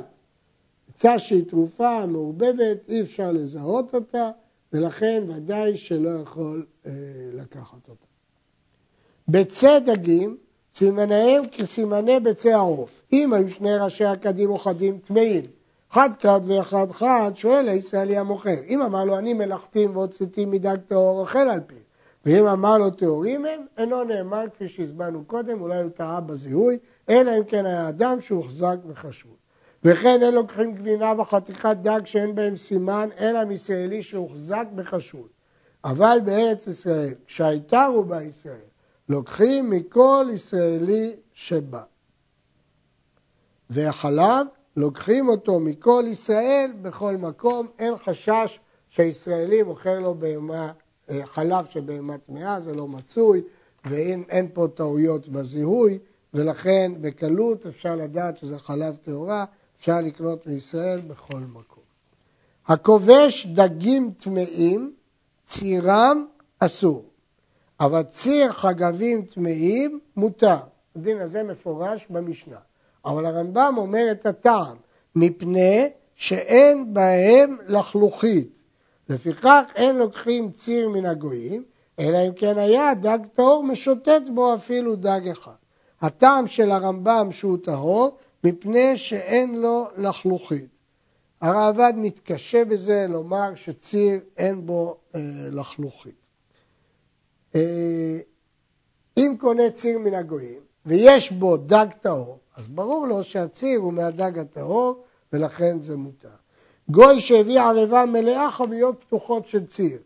ביצה 0.88 1.20
שהיא 1.20 1.44
תרופה 1.50 2.06
מעורבבת, 2.06 2.90
אי 2.90 3.02
אפשר 3.02 3.32
לזהות 3.32 3.96
אותה, 3.96 4.32
ולכן 4.74 5.24
ודאי 5.28 5.78
שלא 5.78 6.10
יכול 6.10 6.66
אה, 6.86 6.92
לקחת 7.34 7.90
אותה. 7.90 8.05
ביצי 9.28 9.80
דגים, 9.80 10.38
סימניהם 10.74 11.44
כסימני 11.52 12.20
ביצי 12.20 12.54
העוף. 12.54 13.04
אם 13.14 13.34
היו 13.34 13.50
שני 13.50 13.78
ראשי 13.78 14.06
הכדים 14.06 14.50
או 14.50 14.58
חדים 14.58 14.98
טמאים, 14.98 15.46
חד 15.92 16.10
כד 16.20 16.40
ואחד 16.44 16.92
חד, 16.92 17.32
שואל 17.36 17.70
הישראלי 17.70 18.18
המוכר. 18.18 18.64
אם 18.68 18.82
אמר 18.82 19.04
לו 19.04 19.18
אני 19.18 19.34
מלאכתים 19.34 19.96
והוצאתי 19.96 20.46
מדג 20.46 20.78
טהור, 20.88 21.20
אוכל 21.20 21.40
על 21.40 21.60
פיו. 21.68 21.78
ואם 22.26 22.48
אמר 22.48 22.78
לו 22.78 22.90
טהורים 22.90 23.46
הם, 23.46 23.66
אינו 23.78 24.04
נאמן 24.04 24.46
כפי 24.54 24.68
שהזמנו 24.68 25.24
קודם, 25.26 25.62
אולי 25.62 25.82
הוא 25.82 25.90
טעה 25.90 26.22
בזיהוי, 26.22 26.78
אלא 27.10 27.38
אם 27.38 27.44
כן 27.44 27.66
היה 27.66 27.90
אדם 27.90 28.22
שהוחזק 28.22 28.78
וחשוד. 28.88 29.32
וכן 29.84 30.24
אין 30.24 30.34
לוקחים 30.34 30.74
גבינה 30.74 31.14
וחתיכת 31.18 31.78
דג 31.82 32.02
שאין 32.06 32.36
בהם 32.36 32.56
סימן, 32.56 33.10
אלא 33.20 33.44
מישראלי 33.44 34.02
שהוחזק 34.02 34.66
בחשוד. 34.76 35.28
אבל 35.86 36.18
בארץ 36.26 36.68
ישראל, 36.68 37.14
כשהייתה 37.28 37.88
רובה 37.94 38.24
ישראל, 38.24 38.75
לוקחים 39.10 39.70
מכל 39.70 40.28
ישראלי 40.34 41.16
שבא. 41.34 41.82
והחלב, 43.70 44.48
לוקחים 44.78 45.30
אותו 45.30 45.60
מכל 45.60 46.04
ישראל 46.08 46.72
בכל 46.82 47.18
מקום, 47.18 47.68
אין 47.80 47.94
חשש 48.06 48.60
שהישראלי 48.90 49.64
מוכר 49.64 50.00
לו 50.00 50.16
בהמה, 50.16 50.72
אה, 51.10 51.26
חלב 51.26 51.66
של 51.66 51.82
בהמה 51.82 52.18
טמאה, 52.18 52.60
זה 52.60 52.74
לא 52.74 52.88
מצוי, 52.88 53.42
ואין 53.86 54.48
פה 54.54 54.68
טעויות 54.76 55.28
בזיהוי, 55.28 56.00
ולכן 56.34 56.92
בקלות 57.02 57.66
אפשר 57.66 57.96
לדעת 57.96 58.38
שזה 58.38 58.60
חלב 58.60 58.96
טהורה, 58.96 59.46
אפשר 59.80 60.02
לקנות 60.02 60.48
מישראל 60.48 61.02
בכל 61.02 61.40
מקום. 61.40 61.84
הכובש 62.68 63.46
דגים 63.46 64.12
טמאים, 64.18 64.94
צירם 65.46 66.26
אסור. 66.60 67.06
אבל 67.80 68.04
ציר 68.04 68.52
חגבים 68.52 69.22
טמאים 69.22 70.00
מותר. 70.18 70.58
הדין 70.96 71.22
הזה 71.22 71.44
מפורש 71.44 72.08
במשנה. 72.10 72.58
אבל 73.06 73.26
הרמב"ם 73.26 73.74
אומר 73.78 74.12
את 74.12 74.26
הטעם, 74.26 74.78
מפני 75.16 75.90
שאין 76.16 76.94
בהם 76.94 77.58
לחלוכית. 77.68 78.50
לפיכך 79.10 79.72
אין 79.76 79.98
לוקחים 79.98 80.52
ציר 80.52 80.90
מן 80.90 81.06
הגויים, 81.06 81.64
אלא 82.00 82.18
אם 82.28 82.34
כן 82.34 82.58
היה 82.58 82.94
דג 82.94 83.20
טהור 83.36 83.64
משוטט 83.64 84.22
בו 84.34 84.56
אפילו 84.56 84.96
דג 84.96 85.22
אחד. 85.32 85.52
הטעם 86.02 86.48
של 86.48 86.72
הרמב"ם 86.72 87.28
שהוא 87.32 87.58
טהור, 87.64 88.18
מפני 88.44 88.98
שאין 88.98 89.62
לו 89.62 89.88
לחלוכית. 89.98 90.70
הראב"ד 91.42 91.94
מתקשה 91.96 92.66
בזה 92.66 93.06
לומר 93.10 93.56
שציר 93.56 94.20
אין 94.38 94.66
בו 94.66 94.98
אה, 95.16 95.22
לחלוכית. 95.52 96.25
אה, 97.56 98.20
אם 99.18 99.36
קונה 99.40 99.70
ציר 99.74 100.00
מן 100.00 100.14
הגויים 100.14 100.60
ויש 100.86 101.32
בו 101.32 101.58
דג 101.58 101.88
טהור, 102.02 102.40
אז 102.56 102.68
ברור 102.68 103.08
לו 103.08 103.24
שהציר 103.24 103.80
הוא 103.80 103.94
מהדג 103.94 104.40
הטהור 104.40 105.04
ולכן 105.34 105.82
זה 105.82 105.98
מותר. 105.98 106.30
גוי 106.90 107.22
שהביא 107.22 107.60
ערבה 107.60 108.06
מלאה 108.06 108.52
חביות 108.52 109.04
פתוחות 109.08 109.48
של 109.48 109.66
ציר 109.66 109.98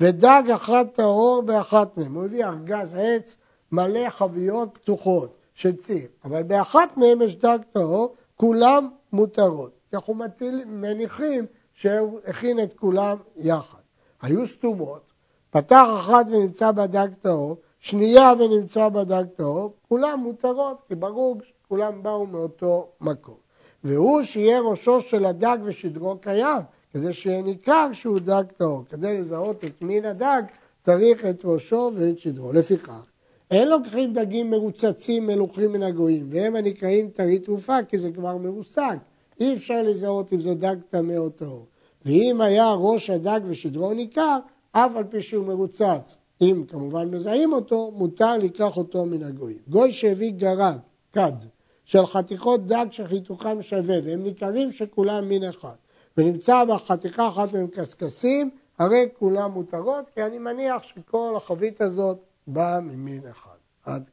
ודג 0.00 0.42
אחת 0.54 0.86
טהור 0.94 1.42
באחת 1.42 1.96
מהן, 1.96 2.14
הוא 2.14 2.24
הביא 2.24 2.44
ארגז 2.44 2.94
עץ 2.98 3.36
מלא 3.72 4.10
חביות 4.10 4.68
פתוחות 4.72 5.36
של 5.54 5.76
ציר, 5.76 6.06
אבל 6.24 6.42
באחת 6.42 6.96
מהן 6.96 7.22
יש 7.22 7.36
דג 7.36 7.58
טהור, 7.72 8.14
כולם 8.36 8.88
מותרות. 9.12 9.70
אנחנו 9.94 10.14
מניחים 10.66 11.46
שהוא 11.72 12.20
הכין 12.26 12.62
את 12.62 12.72
כולם 12.72 13.16
יחד. 13.36 13.78
היו 14.22 14.46
סתומות, 14.46 15.05
פתח 15.56 15.86
אחת 16.00 16.26
ונמצא 16.28 16.70
בדג 16.70 17.08
טהור, 17.22 17.56
שנייה 17.80 18.32
ונמצא 18.38 18.88
בדג 18.88 19.24
טהור, 19.36 19.72
כולם 19.88 20.20
מותרות, 20.20 20.76
כי 20.88 20.94
ברור 20.94 21.36
שכולם 21.44 22.02
באו 22.02 22.26
מאותו 22.26 22.88
מקום. 23.00 23.34
והוא 23.84 24.22
שיהיה 24.22 24.60
ראשו 24.60 25.00
של 25.00 25.24
הדג 25.24 25.58
ושדרו 25.64 26.18
קיים, 26.18 26.62
כדי 26.92 27.12
שיהיה 27.12 27.42
ניכר 27.42 27.88
שהוא 27.92 28.18
דג 28.18 28.42
טהור. 28.56 28.84
כדי 28.90 29.18
לזהות 29.18 29.64
את 29.64 29.82
מין 29.82 30.04
הדג 30.04 30.42
צריך 30.82 31.24
את 31.24 31.40
ראשו 31.44 31.90
ואת 31.94 32.18
שדרו. 32.18 32.52
לפיכך, 32.52 33.06
אין 33.50 33.68
לוקחים 33.68 34.12
דגים 34.12 34.50
מרוצצים 34.50 35.26
מלוכים 35.26 35.72
מן 35.72 35.82
הגויים, 35.82 36.26
והם 36.30 36.56
הנקראים 36.56 37.10
טרי 37.10 37.38
תרופה, 37.38 37.76
כי 37.88 37.98
זה 37.98 38.10
כבר 38.10 38.36
מרוסק. 38.36 38.96
אי 39.40 39.54
אפשר 39.54 39.82
לזהות 39.82 40.32
אם 40.32 40.40
זה 40.40 40.54
דג 40.54 40.76
טמא 40.90 41.16
או 41.16 41.30
טהור. 41.30 41.66
ואם 42.04 42.40
היה 42.40 42.72
ראש 42.72 43.10
הדג 43.10 43.40
ושדרו 43.44 43.94
ניכר, 43.94 44.38
אף 44.76 44.96
על 44.96 45.04
פי 45.04 45.22
שהוא 45.22 45.46
מרוצץ, 45.46 46.16
אם 46.40 46.64
כמובן 46.68 47.08
מזהים 47.08 47.52
אותו, 47.52 47.90
מותר 47.90 48.36
לקח 48.36 48.76
אותו 48.76 49.06
מן 49.06 49.22
הגויים. 49.22 49.58
גוי 49.68 49.92
שהביא 49.92 50.32
גרד, 50.32 50.78
כד, 51.12 51.32
של 51.84 52.06
חתיכות 52.06 52.66
דג 52.66 52.86
שחיתוכם 52.90 53.62
שווה, 53.62 53.96
והם 54.04 54.22
ניכרים 54.22 54.72
שכולם 54.72 55.28
מין 55.28 55.44
אחד, 55.44 55.74
ונמצא 56.16 56.64
בחתיכה 56.64 57.28
אחת 57.28 57.52
מהם 57.52 57.66
קשקשים, 57.66 58.50
הרי 58.78 59.08
כולם 59.18 59.50
מותרות, 59.50 60.04
כי 60.14 60.22
אני 60.22 60.38
מניח 60.38 60.82
שכל 60.82 61.34
החבית 61.36 61.80
הזאת 61.80 62.18
באה 62.46 62.80
ממין 62.80 63.22
אחד. 63.30 63.56
עד 63.84 64.10